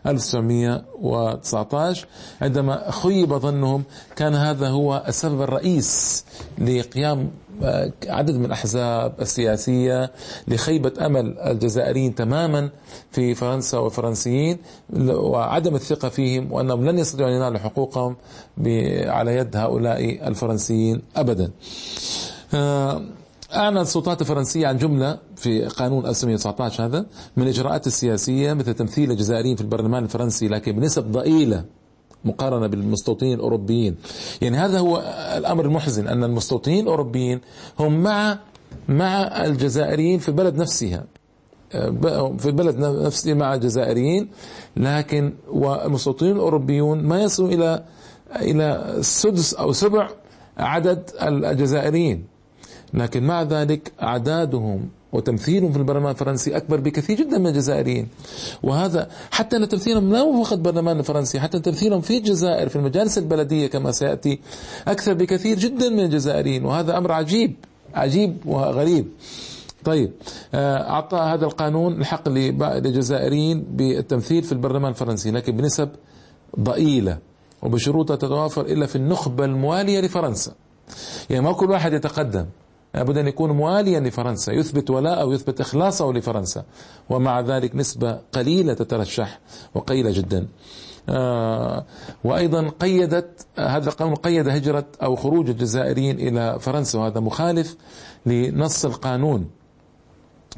1919 0.06 2.06
عندما 2.42 2.90
خيب 2.90 3.34
ظنهم 3.34 3.84
كان 4.16 4.34
هذا 4.34 4.68
هو 4.68 5.04
السبب 5.08 5.42
الرئيس 5.42 6.24
لقيام 6.58 7.30
عدد 8.08 8.36
من 8.36 8.44
الأحزاب 8.44 9.12
السياسية 9.20 10.10
لخيبة 10.48 11.06
أمل 11.06 11.38
الجزائريين 11.38 12.14
تماما 12.14 12.70
في 13.10 13.34
فرنسا 13.34 13.78
والفرنسيين 13.78 14.58
وعدم 15.10 15.74
الثقة 15.74 16.08
فيهم 16.08 16.52
وأنهم 16.52 16.84
لن 16.84 16.98
يستطيعوا 16.98 17.30
أن 17.30 17.36
ينالوا 17.36 17.58
حقوقهم 17.58 18.16
على 19.06 19.36
يد 19.36 19.56
هؤلاء 19.56 20.28
الفرنسيين 20.28 21.02
أبدا. 21.16 21.50
آه، 22.54 23.02
أعلن 23.54 23.78
السلطات 23.78 24.20
الفرنسية 24.20 24.66
عن 24.66 24.76
جملة 24.78 25.18
في 25.36 25.64
قانون 25.64 26.06
1919 26.06 26.84
هذا 26.86 27.06
من 27.36 27.42
الإجراءات 27.42 27.86
السياسية 27.86 28.52
مثل 28.52 28.74
تمثيل 28.74 29.10
الجزائريين 29.10 29.56
في 29.56 29.62
البرلمان 29.62 30.04
الفرنسي 30.04 30.48
لكن 30.48 30.72
بنسب 30.72 31.12
ضئيلة 31.12 31.64
مقارنة 32.24 32.66
بالمستوطنين 32.66 33.34
الأوروبيين. 33.34 33.96
يعني 34.42 34.56
هذا 34.56 34.78
هو 34.78 35.02
الأمر 35.36 35.64
المحزن 35.64 36.08
أن 36.08 36.24
المستوطنين 36.24 36.84
الأوروبيين 36.84 37.40
هم 37.78 38.02
مع 38.02 38.38
مع 38.88 39.44
الجزائريين 39.44 40.18
في 40.18 40.28
البلد 40.28 40.56
نفسها. 40.56 41.04
في 42.38 42.46
البلد 42.46 42.78
نفسه 42.78 43.34
مع 43.34 43.54
الجزائريين 43.54 44.28
لكن 44.76 45.32
والمستوطنين 45.50 46.32
الأوروبيون 46.32 47.02
ما 47.02 47.22
يصلوا 47.22 47.48
إلى 47.48 47.84
إلى 48.36 48.96
سدس 49.00 49.54
أو 49.54 49.72
سبع 49.72 50.08
عدد 50.56 51.10
الجزائريين. 51.22 52.24
لكن 52.94 53.22
مع 53.22 53.42
ذلك 53.42 53.92
أعدادهم 54.02 54.88
وتمثيلهم 55.12 55.72
في 55.72 55.78
البرلمان 55.78 56.10
الفرنسي 56.10 56.56
أكبر 56.56 56.80
بكثير 56.80 57.16
جدا 57.16 57.38
من 57.38 57.46
الجزائريين. 57.46 58.08
وهذا 58.62 59.08
حتى 59.30 59.56
أن 59.56 59.68
تمثيلهم 59.68 60.12
لا 60.12 60.42
فقط 60.44 60.52
البرلمان 60.52 60.98
الفرنسي 60.98 61.40
حتى 61.40 61.58
تمثيلهم 61.58 62.00
في 62.00 62.18
الجزائر 62.18 62.68
في 62.68 62.76
المجالس 62.76 63.18
البلدية 63.18 63.66
كما 63.66 63.92
سيأتي 63.92 64.40
أكثر 64.88 65.14
بكثير 65.14 65.58
جدا 65.58 65.88
من 65.88 66.00
الجزائريين. 66.00 66.64
وهذا 66.64 66.98
أمر 66.98 67.12
عجيب 67.12 67.54
عجيب 67.94 68.36
وغريب. 68.46 69.08
طيب 69.84 70.12
آه، 70.54 70.90
أعطى 70.90 71.16
هذا 71.16 71.44
القانون 71.44 72.00
الحق 72.00 72.28
للجزائريين 72.28 73.62
بالتمثيل 73.70 74.42
في 74.42 74.52
البرلمان 74.52 74.90
الفرنسي 74.90 75.30
لكن 75.30 75.56
بنسب 75.56 75.88
ضئيلة 76.60 77.18
وبشروط 77.62 78.12
تتوافر 78.12 78.60
إلا 78.60 78.86
في 78.86 78.96
النخبة 78.96 79.44
الموالية 79.44 80.00
لفرنسا. 80.00 80.52
يعني 81.30 81.44
ما 81.44 81.52
كل 81.52 81.70
واحد 81.70 81.92
يتقدم. 81.92 82.46
لابد 82.94 83.18
أن 83.18 83.26
يكون 83.26 83.50
مواليا 83.50 84.00
لفرنسا 84.00 84.52
يثبت 84.52 84.90
ولاءه 84.90 85.24
ويثبت 85.24 85.60
إخلاصه 85.60 86.12
لفرنسا. 86.12 86.64
ومع 87.10 87.40
ذلك 87.40 87.76
نسبة 87.76 88.20
قليلة 88.32 88.74
تترشح 88.74 89.40
وقليلة 89.74 90.10
جدا. 90.10 90.48
آه 91.08 91.84
وأيضا 92.24 92.68
قيدت 92.80 93.46
هذا 93.58 93.88
القانون 93.88 94.14
قيد 94.14 94.48
هجرة 94.48 94.86
أو 95.02 95.16
خروج 95.16 95.50
الجزائريين 95.50 96.20
إلى 96.20 96.58
فرنسا 96.60 96.98
وهذا 96.98 97.20
مخالف 97.20 97.76
لنص 98.26 98.84
القانون. 98.84 99.50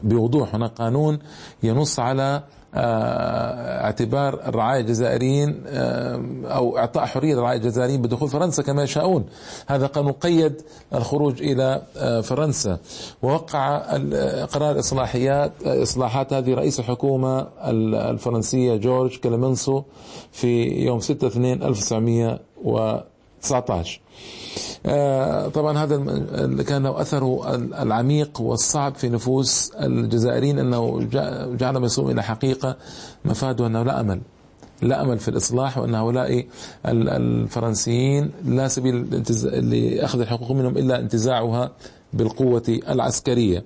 بوضوح 0.03 0.55
هناك 0.55 0.71
قانون 0.71 1.18
ينص 1.62 2.01
على 2.01 2.42
آه، 2.75 3.85
اعتبار 3.85 4.41
الرعاية 4.47 4.81
الجزائريين 4.81 5.63
آه، 5.67 6.23
أو 6.45 6.79
إعطاء 6.79 7.07
حرية 7.07 7.35
الرعاية 7.35 7.57
الجزائريين 7.57 8.03
بدخول 8.03 8.29
فرنسا 8.29 8.63
كما 8.63 8.83
يشاءون. 8.83 9.25
هذا 9.67 9.87
قانون 9.87 10.13
قيد 10.13 10.63
الخروج 10.95 11.43
إلى 11.43 11.83
آه، 11.97 12.21
فرنسا. 12.21 12.79
ووقع 13.23 13.79
قرار 14.45 14.79
إصلاحيات 14.79 15.53
إصلاحات 15.67 16.33
هذه 16.33 16.55
رئيس 16.55 16.81
الحكومة 16.81 17.49
الفرنسية 17.95 18.77
جورج 18.77 19.17
كلمنسو 19.17 19.83
في 20.33 20.65
يوم 20.65 21.01
6 21.01 21.27
2 21.27 21.63
1900 21.63 22.41
19 23.43 24.01
آه، 24.87 25.49
طبعا 25.49 25.79
هذا 25.79 25.97
كان 26.63 26.83
له 26.83 27.01
أثره 27.01 27.55
العميق 27.55 28.41
والصعب 28.41 28.95
في 28.95 29.09
نفوس 29.09 29.71
الجزائريين 29.81 30.59
أنه 30.59 31.09
جعلهم 31.57 31.85
يصلون 31.85 32.11
إلى 32.11 32.23
حقيقة 32.23 32.77
مفاده 33.25 33.67
أنه 33.67 33.83
لا 33.83 34.01
أمل 34.01 34.21
لا 34.83 35.03
أمل 35.03 35.19
في 35.19 35.29
الإصلاح 35.29 35.79
وأن 35.79 35.95
هؤلاء 35.95 36.47
الفرنسيين 36.87 38.31
لا 38.45 38.69
سبيل 38.69 39.23
لأخذ 39.71 40.21
الحقوق 40.21 40.53
منهم 40.53 40.79
إلا 40.79 40.99
انتزاعها 41.01 41.73
بالقوة 42.13 42.81
العسكرية. 42.89 43.65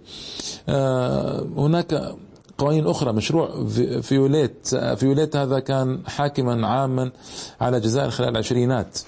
آه، 0.69 1.47
هناك 1.57 2.15
قوانين 2.59 2.87
أخرى 2.87 3.13
مشروع 3.13 3.67
فيوليت 4.01 4.77
فيوليت 4.77 5.37
هذا 5.37 5.59
كان 5.59 6.01
حاكما 6.07 6.67
عاما 6.67 7.11
على 7.61 7.77
الجزائر 7.77 8.11
خلال 8.11 8.29
العشرينات 8.29 8.99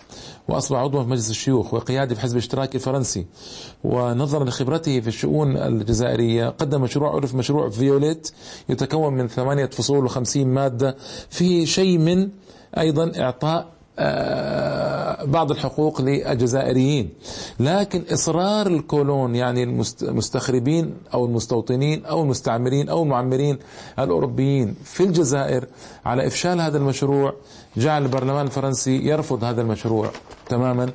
وأصبح 0.48 0.78
عضوا 0.78 1.02
في 1.02 1.08
مجلس 1.08 1.30
الشيوخ 1.30 1.74
وقيادي 1.74 2.14
في 2.14 2.20
حزب 2.20 2.32
الاشتراكي 2.32 2.74
الفرنسي. 2.74 3.26
ونظرا 3.84 4.44
لخبرته 4.44 5.00
في 5.00 5.08
الشؤون 5.08 5.56
الجزائرية 5.56 6.48
قدم 6.48 6.80
مشروع 6.82 7.14
عرف 7.14 7.34
مشروع 7.34 7.68
فيوليت 7.70 8.30
يتكون 8.68 9.14
من 9.14 9.28
ثمانية 9.28 9.66
فصول 9.66 10.04
وخمسين 10.04 10.48
مادة 10.48 10.96
فيه 11.30 11.64
شيء 11.64 11.98
من 11.98 12.28
أيضا 12.78 13.12
إعطاء 13.20 13.77
بعض 15.24 15.50
الحقوق 15.50 16.00
للجزائريين. 16.00 17.10
لكن 17.60 18.02
إصرار 18.12 18.66
الكولون 18.66 19.34
يعني 19.34 19.62
المستخربين 20.02 20.94
أو 21.14 21.26
المستوطنين 21.26 22.04
أو 22.04 22.22
المستعمرين 22.22 22.88
أو 22.88 23.02
المعمرين 23.02 23.58
الأوروبيين 23.98 24.74
في 24.84 25.02
الجزائر 25.04 25.66
على 26.04 26.26
إفشال 26.26 26.60
هذا 26.60 26.78
المشروع 26.78 27.34
جعل 27.76 28.02
البرلمان 28.02 28.46
الفرنسي 28.46 28.96
يرفض 29.08 29.44
هذا 29.44 29.62
المشروع 29.62 30.10
تماما. 30.48 30.90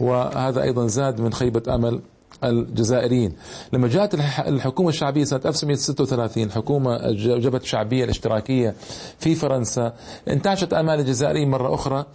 وهذا 0.00 0.62
أيضا 0.62 0.86
زاد 0.86 1.20
من 1.20 1.32
خيبة 1.32 1.74
أمل 1.74 2.00
الجزائريين. 2.44 3.32
لما 3.72 3.88
جاءت 3.88 4.14
الحكومة 4.38 4.88
الشعبية 4.88 5.24
سنة 5.24 5.40
1936 5.46 6.50
حكومة 6.50 7.10
جبهة 7.38 7.60
الشعبية 7.60 8.04
الاشتراكية 8.04 8.74
في 9.18 9.34
فرنسا 9.34 9.92
انتعشت 10.28 10.72
آمال 10.72 11.00
الجزائريين 11.00 11.50
مرة 11.50 11.74
أخرى. 11.74 12.06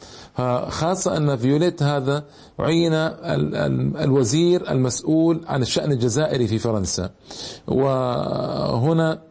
خاصة 0.69 1.17
أن 1.17 1.37
فيوليت 1.37 1.83
هذا 1.83 2.23
عين 2.59 2.93
الوزير 4.03 4.71
المسؤول 4.71 5.41
عن 5.47 5.61
الشأن 5.61 5.91
الجزائري 5.91 6.47
في 6.47 6.57
فرنسا. 6.57 7.09
وهنا 7.67 9.27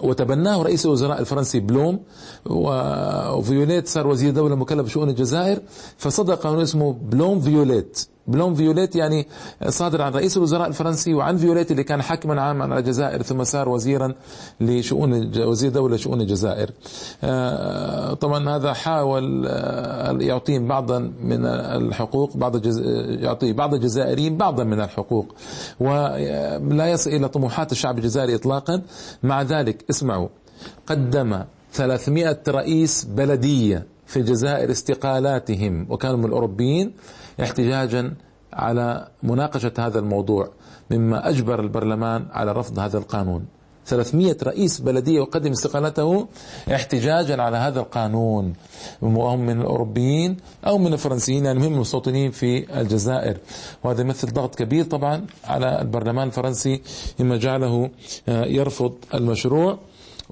وتبناه 0.00 0.62
رئيس 0.62 0.86
الوزراء 0.86 1.20
الفرنسي 1.20 1.60
بلوم. 1.60 2.00
وفيوليت 2.46 3.88
صار 3.88 4.06
وزير 4.06 4.32
دولة 4.32 4.54
مكلف 4.54 4.86
بشؤون 4.86 5.08
الجزائر. 5.08 5.62
قانون 6.42 6.60
اسمه 6.60 6.92
بلوم 6.92 7.40
فيوليت. 7.40 8.08
بلوم 8.26 8.54
فيوليت 8.54 8.96
يعني 8.96 9.26
صادر 9.68 10.02
عن 10.02 10.12
رئيس 10.12 10.36
الوزراء 10.36 10.68
الفرنسي 10.68 11.14
وعن 11.14 11.36
فيوليت 11.36 11.70
اللي 11.70 11.84
كان 11.84 12.02
حاكما 12.02 12.40
عاما 12.42 12.64
على 12.64 12.78
الجزائر 12.78 13.22
ثم 13.22 13.44
صار 13.44 13.68
وزيرا 13.68 14.14
لشؤون 14.60 15.38
وزير 15.38 15.70
دولة 15.70 15.96
شؤون 15.96 16.20
الجزائر. 16.20 16.70
آه، 17.24 18.14
طبعا 18.14 18.56
هذا 18.56 18.72
حاول 18.72 19.44
آه، 19.46 20.12
يعطيهم 20.20 20.68
بعضا 20.68 20.98
من 21.22 21.46
الحقوق 21.46 22.36
بعض 22.36 22.56
الجز... 22.56 22.78
يعطي 23.22 23.52
بعض 23.52 23.74
الجزائريين 23.74 24.36
بعضا 24.36 24.64
من 24.64 24.80
الحقوق. 24.80 25.34
ولا 25.80 26.90
يصل 26.90 27.10
إلى 27.10 27.28
طموحات 27.28 27.72
الشعب 27.72 27.98
الجزائري 27.98 28.34
إطلاقا. 28.34 28.82
مع 29.22 29.42
ذلك 29.42 29.84
اسمعوا 29.90 30.28
قدم 30.86 31.42
300 31.72 32.38
رئيس 32.48 33.04
بلدية 33.04 33.86
في 34.12 34.16
الجزائر 34.18 34.70
استقالاتهم 34.70 35.86
وكانوا 35.90 36.16
من 36.16 36.24
الأوروبيين 36.24 36.92
احتجاجا 37.42 38.14
على 38.52 39.08
مناقشة 39.22 39.72
هذا 39.78 39.98
الموضوع 39.98 40.48
مما 40.90 41.28
أجبر 41.28 41.60
البرلمان 41.60 42.26
على 42.30 42.52
رفض 42.52 42.78
هذا 42.78 42.98
القانون. 42.98 43.44
300 43.86 44.36
رئيس 44.42 44.80
بلدية 44.80 45.16
يقدم 45.16 45.50
استقالته 45.50 46.28
احتجاجا 46.74 47.42
على 47.42 47.56
هذا 47.56 47.80
القانون 47.80 48.52
وهم 49.02 49.40
من 49.40 49.60
الأوروبيين 49.60 50.36
أو 50.66 50.78
من 50.78 50.92
الفرنسيين 50.92 51.44
يعني 51.44 51.66
هم 51.66 51.72
المستوطنين 51.74 52.30
في 52.30 52.80
الجزائر. 52.80 53.36
وهذا 53.84 54.00
يمثل 54.00 54.32
ضغط 54.32 54.54
كبير 54.54 54.84
طبعا 54.84 55.26
على 55.44 55.80
البرلمان 55.80 56.26
الفرنسي 56.26 56.82
مما 57.20 57.36
جعله 57.36 57.90
يرفض 58.28 58.94
المشروع. 59.14 59.78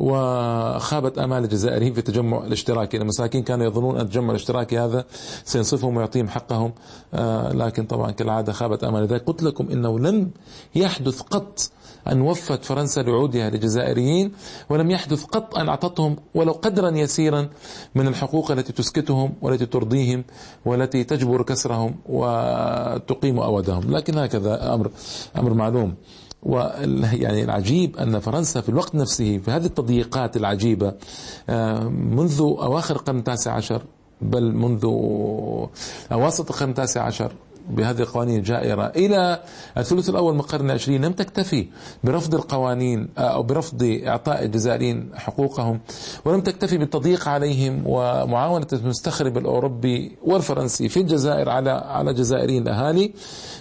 وخابت 0.01 1.19
آمال 1.19 1.45
الجزائريين 1.45 1.93
في 1.93 1.99
التجمع 1.99 2.45
الاشتراكي، 2.45 2.97
المساكين 2.97 3.43
كانوا 3.43 3.67
يظنون 3.67 3.95
أن 3.97 4.01
التجمع 4.01 4.31
الاشتراكي 4.31 4.79
هذا 4.79 5.05
سينصفهم 5.45 5.97
ويعطيهم 5.97 6.29
حقهم. 6.29 6.73
آه، 7.15 7.53
لكن 7.53 7.87
طبعا 7.87 8.11
كالعادة 8.11 8.53
خابت 8.53 8.85
آمال 8.85 9.03
لذلك 9.03 9.25
قلت 9.25 9.43
لكم 9.43 9.69
إنه 9.69 9.99
لم 9.99 10.31
يحدث 10.75 11.21
قط 11.21 11.71
أن 12.09 12.21
وفت 12.21 12.65
فرنسا 12.65 13.01
لعودها 13.01 13.51
للجزائريين 13.51 14.33
ولم 14.71 14.91
يحدث 14.91 15.25
قط 15.25 15.59
أن 15.59 15.69
أعطتهم 15.69 16.17
ولو 16.35 16.53
قدرا 16.53 16.91
يسيرا 16.91 17.49
من 17.95 18.07
الحقوق 18.07 18.51
التي 18.51 18.73
تسكتهم 18.73 19.35
والتي 19.43 19.67
ترضيهم 19.67 20.25
والتي 20.65 21.05
تجبر 21.05 21.43
كسرهم 21.43 21.95
وتقيم 22.09 23.39
أودهم. 23.39 23.97
لكن 23.97 24.19
هكذا 24.19 24.75
أمر 24.75 24.91
أمر 25.39 25.55
معلوم. 25.55 25.95
ويعني 26.43 27.45
العجيب 27.45 27.97
أن 27.97 28.19
فرنسا 28.19 28.61
في 28.61 28.69
الوقت 28.69 28.95
نفسه 28.95 29.39
في 29.39 29.51
هذه 29.51 29.67
التضييقات 29.67 30.37
العجيبة 30.37 30.95
آه، 31.49 31.89
منذ 31.89 32.39
أواخر 32.41 32.97
القرن 32.97 33.19
التاسع 33.19 33.53
عشر 33.53 33.83
بل 34.21 34.53
منذ 34.55 34.85
أواسط 36.13 36.51
القرن 36.51 36.69
التاسع 36.71 37.03
عشر 37.03 37.33
بهذه 37.71 38.01
القوانين 38.01 38.39
الجائرة 38.39 38.87
إلى 38.87 39.43
الثلث 39.79 40.09
الأول 40.09 40.35
من 40.35 40.41
القرن 40.41 40.67
العشرين 40.67 41.05
لم 41.05 41.13
تكتفي 41.13 41.67
برفض 42.05 42.35
القوانين 42.35 43.09
آه، 43.19 43.21
أو 43.21 43.43
برفض 43.43 44.01
إعطاء 44.07 44.45
الجزائريين 44.45 45.11
حقوقهم 45.15 45.81
ولم 46.25 46.41
تكتفي 46.41 46.79
بالتضييق 46.79 47.29
عليهم 47.29 47.83
ومعاونة 47.87 48.67
المستخرب 48.73 49.39
الأوروبي 49.39 50.17
والفرنسي 50.25 50.89
في 50.89 51.01
الجزائر 51.01 51.49
على 51.49 51.71
على 51.71 52.15
جزائريين 52.15 52.63
الأهالي 52.63 53.13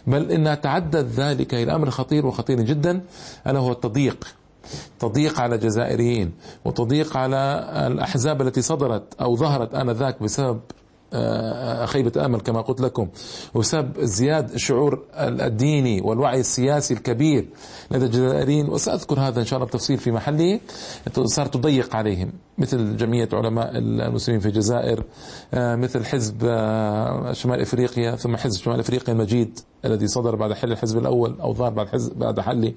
بل 0.08 0.32
إنها 0.32 0.56
تعدت 0.56 1.06
ذلك 1.20 1.54
إلى 1.54 1.76
أمر 1.76 1.90
خطير 1.90 2.26
وخطير 2.26 2.62
جدا 2.62 3.02
ألا 3.48 3.60
هو 3.60 3.72
التضييق 3.72 4.28
تضييق 5.00 5.40
على 5.40 5.56
الجزائريين 5.56 6.32
وتضييق 6.66 7.18
على 7.18 7.70
الأحزاب 7.88 8.42
التي 8.42 8.62
صدرت 8.62 9.04
أو 9.22 9.36
ظهرت 9.36 9.76
آنذاك 9.76 10.24
بسبب 10.24 10.60
خيبة 11.86 12.26
أمل 12.26 12.42
كما 12.42 12.62
قلت 12.62 12.82
لكم. 12.82 13.08
وسبب 13.54 13.98
ازدياد 13.98 14.52
الشعور 14.52 15.04
الديني 15.20 16.02
والوعي 16.02 16.40
السياسي 16.40 16.94
الكبير 16.94 17.48
لدى 17.92 18.06
الجزائريين 18.06 18.70
وسأذكر 18.70 19.20
هذا 19.20 19.40
إن 19.40 19.46
شاء 19.46 19.58
الله 19.58 19.68
بتفصيل 19.68 19.98
في 19.98 20.12
محله 20.12 20.60
صار 21.24 21.46
تضيق 21.46 21.96
عليهم 21.96 22.32
مثل 22.58 22.98
جمعية 22.98 23.30
علماء 23.34 23.78
المسلمين 23.78 24.40
في 24.42 24.46
الجزائر 24.46 25.04
آه، 25.54 25.76
مثل 25.76 26.06
حزب 26.06 26.36
آه، 26.44 27.34
شمال 27.34 27.62
إفريقيا 27.62 28.16
ثم 28.16 28.36
حزب 28.38 28.62
شمال 28.64 28.80
إفريقيا 28.80 29.14
المجيد. 29.14 29.60
الذي 29.86 30.08
صدر 30.08 30.36
بعد 30.36 30.54
حل 30.54 30.72
الحزب 30.72 30.98
الأول 30.98 31.36
أو 31.42 31.54
ظهر 31.54 31.70
بعد 31.70 31.88
حزب 31.88 32.20
بعد 32.20 32.40
حل 32.40 32.74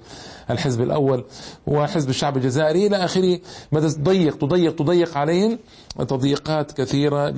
الحزب 0.51 0.83
الأول 0.83 1.25
وحزب 1.67 2.09
الشعب 2.09 2.37
الجزائري 2.37 2.87
إلى 2.87 2.97
آخره. 2.97 3.39
ماذا 3.73 3.89
تضيق 3.89 4.39
تضيق 4.39 4.77
تضيق 4.77 5.19
عليهم 5.19 5.59
تضييقات 5.99 6.73
كثيرة 6.73 7.35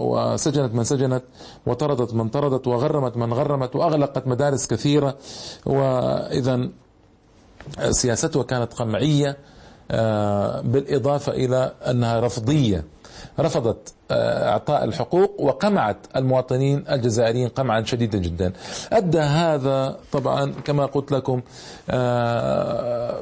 وسجنت 0.00 0.74
من 0.74 0.84
سجنت 0.84 1.22
وطردت 1.66 2.14
من 2.14 2.28
طردت 2.28 2.66
وغرمت 2.66 3.16
من 3.16 3.32
غرمت 3.32 3.76
وأغلقت 3.76 4.26
مدارس 4.26 4.66
كثيرة. 4.66 5.16
وإذا 5.66 6.68
سياستها 7.90 8.42
كانت 8.42 8.74
قمعية 8.74 9.36
آه، 9.90 10.60
بالإضافة 10.60 11.32
إلى 11.32 11.72
أنها 11.86 12.20
رفضية 12.20 12.84
رفضت 13.40 13.94
آه، 14.10 14.48
إعطاء 14.50 14.84
الحقوق 14.84 15.40
وقمعت 15.40 15.96
المواطنين 16.16 16.84
الجزائريين 16.90 17.48
قمعا 17.48 17.82
شديدا 17.82 18.18
جدا 18.18 18.52
أدى 18.92 19.18
هذا 19.20 19.96
طبعا 20.12 20.52
كما 20.64 20.86
قلت 20.86 21.12
لكم 21.12 21.40
آه، 21.90 23.20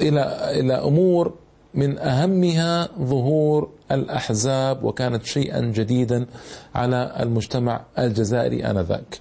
إلى 0.00 0.50
إلى 0.60 0.74
أمور 0.74 1.34
من 1.74 1.98
أهمها 1.98 2.88
ظهور 3.00 3.70
الأحزاب 3.92 4.84
وكانت 4.84 5.24
شيئا 5.26 5.60
جديدا 5.60 6.26
على 6.74 7.12
المجتمع 7.20 7.80
الجزائري 7.98 8.64
آنذاك. 8.64 9.20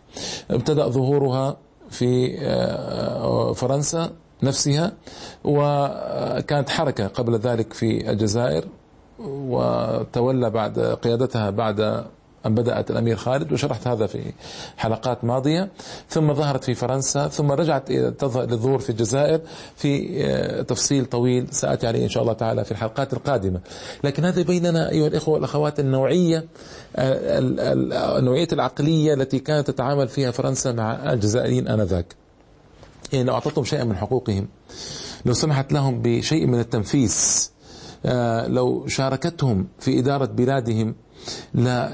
ابتدأ 0.52 0.88
ظهورها 0.88 1.58
في 1.90 2.38
فرنسا 3.56 4.12
نفسها 4.44 4.92
وكانت 5.44 6.70
حركة 6.70 7.08
قبل 7.08 7.36
ذلك 7.40 7.74
في 7.74 8.12
الجزائر 8.12 8.66
وتولى 9.20 10.50
بعد 10.50 10.80
قيادتها 10.80 11.50
بعد 11.50 12.06
أن 12.46 12.56
بدأت 12.56 12.92
الأمير 12.92 13.16
خالد 13.16 13.54
وشرحت 13.54 13.88
هذا 13.88 14.08
في 14.08 14.34
حلقات 14.78 15.24
ماضية. 15.24 15.70
ثم 16.10 16.34
ظهرت 16.34 16.64
في 16.64 16.76
فرنسا 16.76 17.28
ثم 17.28 17.52
رجعت 17.52 17.92
للظهور 17.92 18.80
في 18.80 18.90
الجزائر 18.90 19.42
في 19.76 20.24
آه، 20.26 20.62
تفصيل 20.62 21.06
طويل 21.06 21.48
سأتي 21.52 21.88
عليه 21.88 22.04
إن 22.04 22.10
شاء 22.10 22.24
الله 22.24 22.34
تعالى 22.34 22.66
في 22.66 22.72
الحلقات 22.72 23.14
القادمة. 23.14 23.60
لكن 24.04 24.26
هذا 24.26 24.40
يبين 24.40 24.66
لنا 24.66 24.92
أيها 24.92 25.08
الإخوة 25.08 25.34
والأخوات 25.34 25.80
النوعية 25.80 26.46
آه، 26.96 27.40
النوعية 28.20 28.48
العقلية 28.54 29.14
التي 29.14 29.40
كانت 29.40 29.72
تتعامل 29.72 30.08
فيها 30.08 30.32
فرنسا 30.32 30.72
مع 30.72 31.14
الجزائريين 31.14 31.68
آنذاك. 31.68 32.16
يعني 33.14 33.24
لو 33.26 33.34
أعطتهم 33.34 33.64
شيئا 33.64 33.84
من 33.84 33.96
حقوقهم 33.96 34.48
لو 35.26 35.34
سمحت 35.34 35.74
لهم 35.74 36.02
بشيء 36.02 36.48
من 36.48 36.60
التنفيس 36.60 37.52
لو 38.48 38.88
شاركتهم 38.88 39.68
في 39.80 40.00
إدارة 40.00 40.26
بلادهم 40.26 40.96
لا 41.54 41.90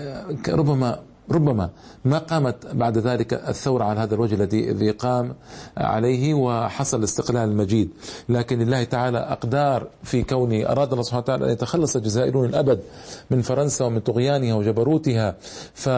ربما 0.50 1.00
ربما 1.32 1.70
ما 2.06 2.18
قامت 2.18 2.56
بعد 2.74 2.98
ذلك 2.98 3.34
الثورة 3.34 3.84
على 3.84 4.00
هذا 4.00 4.16
الوجه 4.16 4.36
الذي 4.36 4.72
الذي 4.72 4.92
قام 4.92 5.36
عليه 5.78 6.34
وحصل 6.34 7.00
الاستقلال 7.00 7.50
المجيد. 7.50 7.90
لكن 8.30 8.60
لله 8.60 8.84
تعالى 8.84 9.18
أقدار 9.18 9.88
في 10.04 10.24
كونه 10.24 10.66
أراد 10.66 10.92
الله 10.92 11.04
سبحانه 11.04 11.24
وتعالى 11.24 11.46
أن 11.46 11.50
يتخلص 11.50 11.96
الجزائريون 11.96 12.46
الأبد 12.50 12.80
من 13.32 13.42
فرنسا 13.42 13.86
ومن 13.86 14.00
طغيانها 14.00 14.54
وجبروتها. 14.56 15.36
ف 15.74 15.90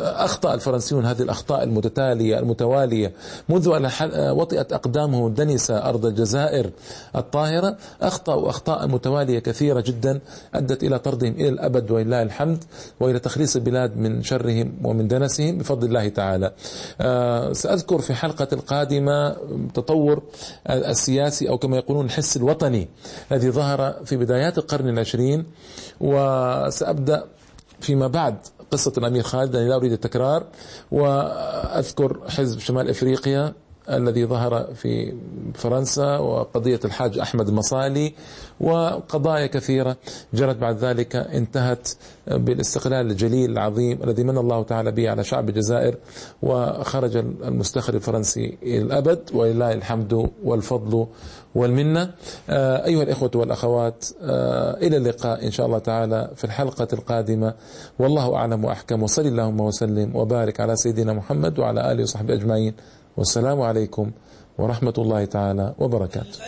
أخطأ 0.00 0.54
الفرنسيون 0.54 1.06
هذه 1.06 1.22
الأخطاء 1.22 1.62
المتتالية 1.62 2.38
المتوالية. 2.38 3.12
منذ 3.48 3.68
أن 3.68 3.90
وطئت 4.30 4.72
أقدامهم 4.72 5.34
دنس 5.34 5.70
أرض 5.70 6.06
الجزائر 6.06 6.70
الطاهرة 7.16 7.76
أخطأوا 8.02 8.48
أخطاء 8.48 8.86
متوالية 8.88 9.38
كثيرة 9.38 9.80
جدا 9.80 10.20
أدت 10.54 10.82
إلى 10.82 10.98
طردهم 10.98 11.32
إلى 11.32 11.48
الأبد 11.48 11.90
ولله 11.90 12.22
الحمد 12.22 12.64
وإلى 13.00 13.18
تخليص 13.18 13.56
البلاد 13.56 13.96
من 13.96 14.22
شرهم 14.22 14.72
ومن 14.84 15.08
دنسهم 15.08 15.58
بفضل 15.58 15.88
الله 15.88 16.08
تعالى. 16.08 16.52
آه، 17.00 17.52
سأذكر 17.52 17.98
في 17.98 18.14
حلقة 18.14 18.48
القادمة 18.52 19.36
تطور 19.74 20.22
السياسي 20.70 21.48
أو 21.48 21.58
كما 21.58 21.76
يقولون 21.76 22.04
الحس 22.04 22.36
الوطني 22.36 22.88
الذي 23.32 23.50
ظهر 23.50 23.94
في 24.04 24.16
بدايات 24.16 24.58
القرن 24.58 24.88
العشرين 24.88 25.46
وسأبدأ 26.00 27.24
فيما 27.80 28.06
بعد 28.06 28.36
قصة 28.70 28.92
الأمير 28.98 29.22
خالد 29.22 29.56
أنا 29.56 29.68
لا 29.68 29.76
أريد 29.76 29.92
التكرار 29.92 30.44
وأذكر 30.90 32.20
حزب 32.28 32.58
شمال 32.58 32.90
إفريقيا. 32.90 33.52
الذي 33.90 34.26
ظهر 34.26 34.68
في 34.74 35.14
فرنسا 35.54 36.18
وقضية 36.18 36.80
الحاج 36.84 37.18
أحمد 37.18 37.48
المصالي 37.48 38.12
وقضايا 38.60 39.46
كثيرة. 39.46 39.96
جرت 40.34 40.56
بعد 40.56 40.78
ذلك 40.78 41.16
انتهت 41.16 41.88
بالاستقلال 42.26 43.10
الجليل 43.10 43.50
العظيم 43.50 43.98
الذي 44.04 44.24
من 44.24 44.38
الله 44.38 44.62
تعالى 44.62 44.90
به 44.90 45.10
على 45.10 45.24
شعب 45.24 45.48
الجزائر 45.48 45.96
وخرج 46.42 47.16
المستخرج 47.16 47.94
الفرنسي 47.94 48.58
إلى 48.62 48.82
الأبد 48.82 49.20
ولله 49.34 49.72
الحمد 49.72 50.30
والفضل 50.44 51.06
والمنة. 51.54 52.10
آه، 52.50 52.84
أيها 52.86 53.02
الإخوة 53.02 53.30
والأخوات 53.34 54.06
آه، 54.22 54.76
إلى 54.76 54.96
اللقاء 54.96 55.46
إن 55.46 55.50
شاء 55.50 55.66
الله 55.66 55.78
تعالى 55.78 56.30
في 56.36 56.44
الحلقة 56.44 56.88
القادمة. 56.92 57.54
والله 57.98 58.34
أعلم 58.34 58.64
وأحكم. 58.64 59.02
وصل 59.02 59.26
اللهم 59.26 59.60
وسلم 59.60 60.16
وبارك 60.16 60.60
على 60.60 60.76
سيدنا 60.76 61.12
محمد 61.12 61.58
وعلى 61.58 61.92
آله 61.92 62.02
وصحبه 62.02 62.34
أجمعين. 62.34 62.74
والسلام 63.20 63.60
عليكم 63.60 64.10
ورحمة 64.58 64.94
الله 64.98 65.24
تعالى 65.24 65.74
وبركاته. 65.78 66.38